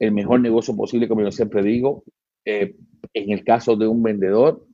el 0.00 0.10
mejor 0.10 0.40
negocio 0.40 0.74
posible, 0.74 1.06
como 1.06 1.22
yo 1.22 1.30
siempre 1.30 1.62
digo. 1.62 2.02
Eh, 2.44 2.74
en 3.14 3.30
el 3.30 3.44
caso 3.44 3.76
de 3.76 3.86
un 3.86 4.02
vendedor, 4.02 4.66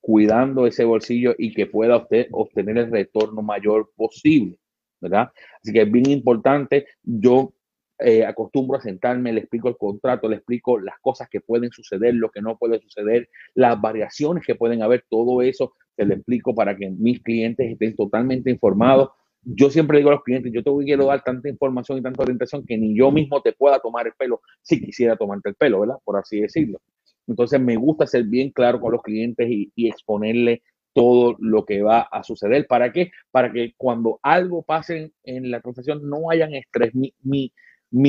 cuidando 0.00 0.66
ese 0.66 0.84
bolsillo 0.84 1.36
y 1.38 1.54
que 1.54 1.66
pueda 1.66 1.98
usted 1.98 2.26
obtener 2.32 2.76
el 2.76 2.90
retorno 2.90 3.40
mayor 3.40 3.92
posible, 3.94 4.58
¿verdad? 5.00 5.30
Así 5.62 5.72
que 5.72 5.82
es 5.82 5.92
bien 5.92 6.10
importante. 6.10 6.86
Yo 7.04 7.52
eh, 7.98 8.24
acostumbro 8.24 8.78
a 8.78 8.80
sentarme, 8.80 9.32
le 9.32 9.40
explico 9.40 9.68
el 9.68 9.76
contrato, 9.76 10.28
le 10.28 10.36
explico 10.36 10.78
las 10.78 10.98
cosas 11.00 11.28
que 11.28 11.40
pueden 11.40 11.70
suceder, 11.70 12.14
lo 12.14 12.30
que 12.30 12.40
no 12.40 12.56
puede 12.56 12.80
suceder, 12.80 13.28
las 13.54 13.80
variaciones 13.80 14.44
que 14.46 14.54
pueden 14.54 14.82
haber, 14.82 15.04
todo 15.08 15.42
eso 15.42 15.72
se 15.96 16.04
le 16.04 16.14
explico 16.14 16.54
para 16.54 16.76
que 16.76 16.90
mis 16.90 17.20
clientes 17.22 17.72
estén 17.72 17.96
totalmente 17.96 18.50
informados. 18.50 19.10
Yo 19.42 19.70
siempre 19.70 19.98
digo 19.98 20.10
a 20.10 20.14
los 20.14 20.22
clientes, 20.22 20.52
yo 20.52 20.62
te 20.62 20.70
quiero 20.84 21.06
dar 21.06 21.22
tanta 21.24 21.48
información 21.48 21.98
y 21.98 22.02
tanta 22.02 22.22
orientación 22.22 22.64
que 22.64 22.76
ni 22.76 22.96
yo 22.96 23.10
mismo 23.10 23.40
te 23.42 23.52
pueda 23.52 23.80
tomar 23.80 24.06
el 24.06 24.12
pelo 24.12 24.40
si 24.62 24.80
quisiera 24.80 25.16
tomarte 25.16 25.48
el 25.48 25.54
pelo, 25.54 25.80
¿verdad? 25.80 25.96
Por 26.04 26.16
así 26.16 26.40
decirlo. 26.40 26.80
Entonces 27.26 27.60
me 27.60 27.76
gusta 27.76 28.06
ser 28.06 28.24
bien 28.24 28.50
claro 28.50 28.80
con 28.80 28.92
los 28.92 29.02
clientes 29.02 29.48
y, 29.48 29.70
exponerle 29.88 30.62
todo 30.94 31.36
lo 31.38 31.64
que 31.64 31.82
va 31.82 32.00
a 32.00 32.22
suceder. 32.24 32.66
¿Para 32.66 32.92
qué? 32.92 33.10
Para 33.30 33.52
que 33.52 33.74
cuando 33.76 34.18
algo 34.22 34.62
pase 34.62 35.12
en, 35.22 35.50
la 35.50 35.60
transacción 35.60 36.08
no 36.08 36.30
hayan 36.30 36.54
estrés. 36.54 36.94
Mi, 36.94 37.12
mi, 37.22 37.52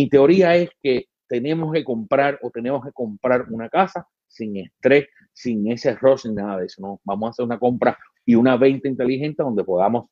teoría 0.10 0.56
es 0.56 0.70
que 0.82 1.06
tenemos 1.28 1.74
que 1.74 1.84
comprar 1.84 2.40
o 2.42 2.50
tenemos 2.50 2.84
que 2.84 2.92
comprar 2.92 3.46
una 3.50 3.70
casa 3.70 4.08
sin 4.28 4.58
estrés, 4.58 5.08
sin 5.34 5.72
ese 5.72 5.98
sin 6.18 6.36
nada 6.36 6.60
de 6.60 6.66
eso. 6.66 6.82
¿no? 6.82 7.02
Vamos 7.04 7.28
a 7.28 7.32
hacer 7.32 7.46
una 7.46 7.60
compra 7.60 7.98
y 8.26 8.36
una 8.36 8.58
venta 8.58 8.88
inteligente 8.88 9.44
donde 9.44 9.64
podamos 9.64 10.10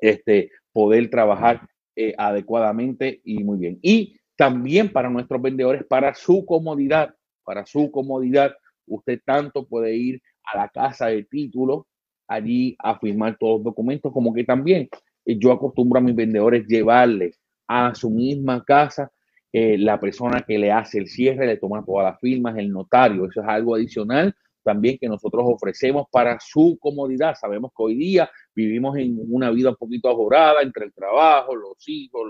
este, 0.00 0.50
poder 0.72 1.10
trabajar 1.10 1.68
eh, 1.96 2.14
adecuadamente 2.16 3.20
y 3.24 3.42
muy 3.44 3.58
bien. 3.58 3.78
Y 3.82 4.16
también 4.36 4.92
para 4.92 5.10
nuestros 5.10 5.40
vendedores, 5.40 5.84
para 5.84 6.14
su 6.14 6.44
comodidad 6.46 7.14
para 7.44 7.66
su 7.66 7.90
comodidad, 7.90 8.54
usted 8.86 9.20
tanto 9.24 9.66
puede 9.66 9.94
ir 9.94 10.22
a 10.44 10.58
la 10.58 10.68
casa 10.68 11.06
de 11.06 11.24
título 11.24 11.86
allí 12.26 12.76
a 12.78 12.98
firmar 12.98 13.36
todos 13.38 13.58
los 13.58 13.64
documentos, 13.64 14.12
como 14.12 14.32
que 14.32 14.44
también 14.44 14.88
eh, 15.24 15.38
yo 15.38 15.52
acostumbro 15.52 15.98
a 15.98 16.02
mis 16.02 16.14
vendedores 16.14 16.66
llevarles 16.66 17.38
a 17.66 17.94
su 17.94 18.10
misma 18.10 18.64
casa 18.64 19.10
eh, 19.52 19.76
la 19.76 20.00
persona 20.00 20.42
que 20.46 20.58
le 20.58 20.72
hace 20.72 20.98
el 20.98 21.08
cierre, 21.08 21.46
le 21.46 21.58
toma 21.58 21.84
todas 21.84 22.12
las 22.12 22.20
firmas, 22.20 22.56
el 22.56 22.70
notario. 22.70 23.26
Eso 23.26 23.42
es 23.42 23.48
algo 23.48 23.74
adicional 23.74 24.34
también 24.62 24.96
que 24.98 25.08
nosotros 25.08 25.42
ofrecemos 25.46 26.06
para 26.10 26.38
su 26.40 26.78
comodidad. 26.80 27.34
Sabemos 27.34 27.72
que 27.76 27.82
hoy 27.82 27.94
día 27.96 28.30
vivimos 28.54 28.96
en 28.96 29.18
una 29.28 29.50
vida 29.50 29.70
un 29.70 29.76
poquito 29.76 30.08
ajorada 30.08 30.62
entre 30.62 30.86
el 30.86 30.92
trabajo, 30.92 31.54
los 31.54 31.76
hijos, 31.88 32.22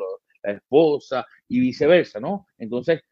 la 0.43 0.53
esposa 0.53 1.27
y 1.47 1.61
viceversa, 1.61 2.19
¿no? 2.19 2.47
Entonces, 2.59 3.03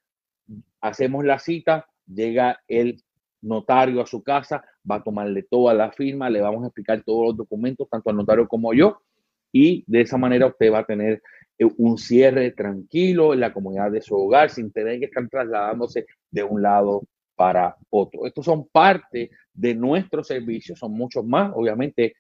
hacemos 0.81 1.25
la 1.25 1.39
cita, 1.39 1.87
llega 2.07 2.61
el 2.67 3.01
notario 3.43 4.01
a 4.01 4.07
su 4.07 4.23
casa, 4.23 4.65
va 4.91 4.97
a 4.97 5.03
tomarle 5.03 5.43
toda 5.45 5.75
la 5.75 5.93
firma, 5.93 6.29
le 6.29 6.41
vamos 6.41 6.65
a 6.65 6.67
explicar 6.67 7.03
todos 7.03 7.29
los 7.29 7.37
documentos, 7.37 7.89
tanto 7.89 8.11
al 8.11 8.17
notario 8.17 8.49
como 8.49 8.75
yo, 8.75 9.01
y 9.53 9.85
de 9.87 10.03
esa 10.03 10.17
manera 10.17 10.47
usted 10.47 10.73
va 10.73 10.81
a 10.81 10.87
tener 10.87 11.23
un 11.64 11.99
cierre 11.99 12.53
tranquilo 12.53 13.35
en 13.35 13.40
la 13.40 13.53
comunidad 13.53 13.90
de 13.90 14.03
su 14.03 14.16
hogar 14.16 14.51
sin 14.51 14.70
tener 14.70 14.99
que 14.99 15.07
estar 15.07 15.29
trasladándose 15.29 16.07
de 16.31 16.42
un 16.42 16.62
lado 16.62 17.03
para 17.37 17.77
otro. 17.90 18.27
Estos 18.27 18.44
son 18.44 18.66
parte 18.68 19.31
de 19.53 19.75
nuestros 19.75 20.27
servicios, 20.27 20.79
son 20.79 20.92
muchos 20.92 21.25
más, 21.25 21.53
obviamente 21.55 22.14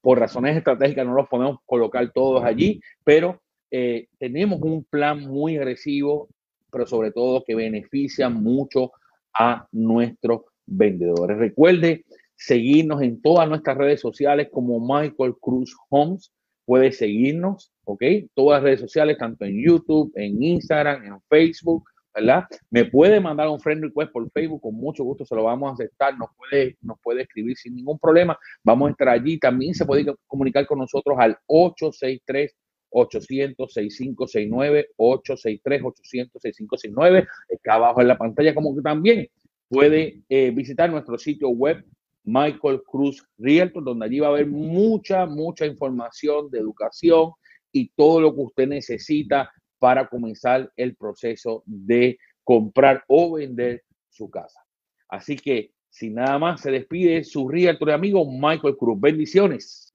por 0.00 0.18
razones 0.18 0.56
estratégicas 0.56 1.06
no 1.06 1.14
los 1.14 1.28
podemos 1.28 1.58
colocar 1.64 2.12
todos 2.12 2.44
allí, 2.44 2.80
pero 3.04 3.40
eh, 3.70 4.08
tenemos 4.18 4.60
un 4.60 4.84
plan 4.84 5.20
muy 5.20 5.56
agresivo, 5.56 6.28
pero 6.70 6.86
sobre 6.86 7.12
todo 7.12 7.44
que 7.44 7.54
beneficia 7.54 8.28
mucho 8.28 8.92
a 9.32 9.66
nuestros 9.72 10.42
vendedores. 10.66 11.38
Recuerde 11.38 12.04
seguirnos 12.34 13.00
en 13.02 13.22
todas 13.22 13.48
nuestras 13.48 13.78
redes 13.78 14.00
sociales 14.00 14.48
como 14.52 14.80
Michael 14.80 15.36
Cruz 15.40 15.76
Homes. 15.88 16.32
Puede 16.64 16.92
seguirnos, 16.92 17.71
¿ok? 17.84 18.02
Todas 18.34 18.58
las 18.58 18.64
redes 18.64 18.80
sociales, 18.80 19.18
tanto 19.18 19.44
en 19.44 19.62
YouTube, 19.62 20.12
en 20.14 20.42
Instagram, 20.42 21.04
en 21.04 21.20
Facebook, 21.28 21.84
¿verdad? 22.14 22.44
Me 22.70 22.84
puede 22.84 23.20
mandar 23.20 23.48
un 23.48 23.60
friend 23.60 23.84
request 23.84 24.12
por 24.12 24.30
Facebook, 24.30 24.60
con 24.60 24.74
mucho 24.74 25.04
gusto 25.04 25.24
se 25.24 25.34
lo 25.34 25.44
vamos 25.44 25.70
a 25.70 25.72
aceptar, 25.74 26.16
nos 26.18 26.28
puede, 26.36 26.76
nos 26.82 26.98
puede 27.00 27.22
escribir 27.22 27.56
sin 27.56 27.74
ningún 27.74 27.98
problema, 27.98 28.38
vamos 28.62 28.88
a 28.88 28.90
estar 28.92 29.08
allí, 29.08 29.38
también 29.38 29.74
se 29.74 29.86
puede 29.86 30.04
comunicar 30.26 30.66
con 30.66 30.78
nosotros 30.78 31.16
al 31.18 31.38
863 31.46 32.54
800 32.94 33.72
6569 33.72 34.88
863 34.96 35.82
800 35.82 36.42
6569 36.42 37.26
está 37.48 37.74
abajo 37.74 38.02
en 38.02 38.08
la 38.08 38.18
pantalla, 38.18 38.54
como 38.54 38.74
que 38.76 38.82
también 38.82 39.28
puede 39.68 40.22
eh, 40.28 40.50
visitar 40.50 40.90
nuestro 40.90 41.16
sitio 41.16 41.48
web 41.48 41.82
Michael 42.24 42.82
Cruz 42.86 43.24
Realtor, 43.38 43.82
donde 43.82 44.06
allí 44.06 44.20
va 44.20 44.28
a 44.28 44.30
haber 44.30 44.46
mucha, 44.46 45.26
mucha 45.26 45.66
información 45.66 46.50
de 46.50 46.58
educación 46.58 47.32
y 47.72 47.90
todo 47.96 48.20
lo 48.20 48.34
que 48.34 48.40
usted 48.42 48.68
necesita 48.68 49.50
para 49.78 50.06
comenzar 50.08 50.70
el 50.76 50.94
proceso 50.94 51.62
de 51.66 52.18
comprar 52.44 53.02
o 53.08 53.32
vender 53.34 53.82
su 54.08 54.30
casa. 54.30 54.60
Así 55.08 55.36
que, 55.36 55.72
sin 55.90 56.14
nada 56.14 56.38
más, 56.38 56.60
se 56.60 56.70
despide 56.70 57.24
su 57.24 57.48
realtor 57.48 57.88
y 57.88 57.92
amigo 57.92 58.24
Michael 58.30 58.76
Cruz. 58.76 59.00
Bendiciones. 59.00 59.92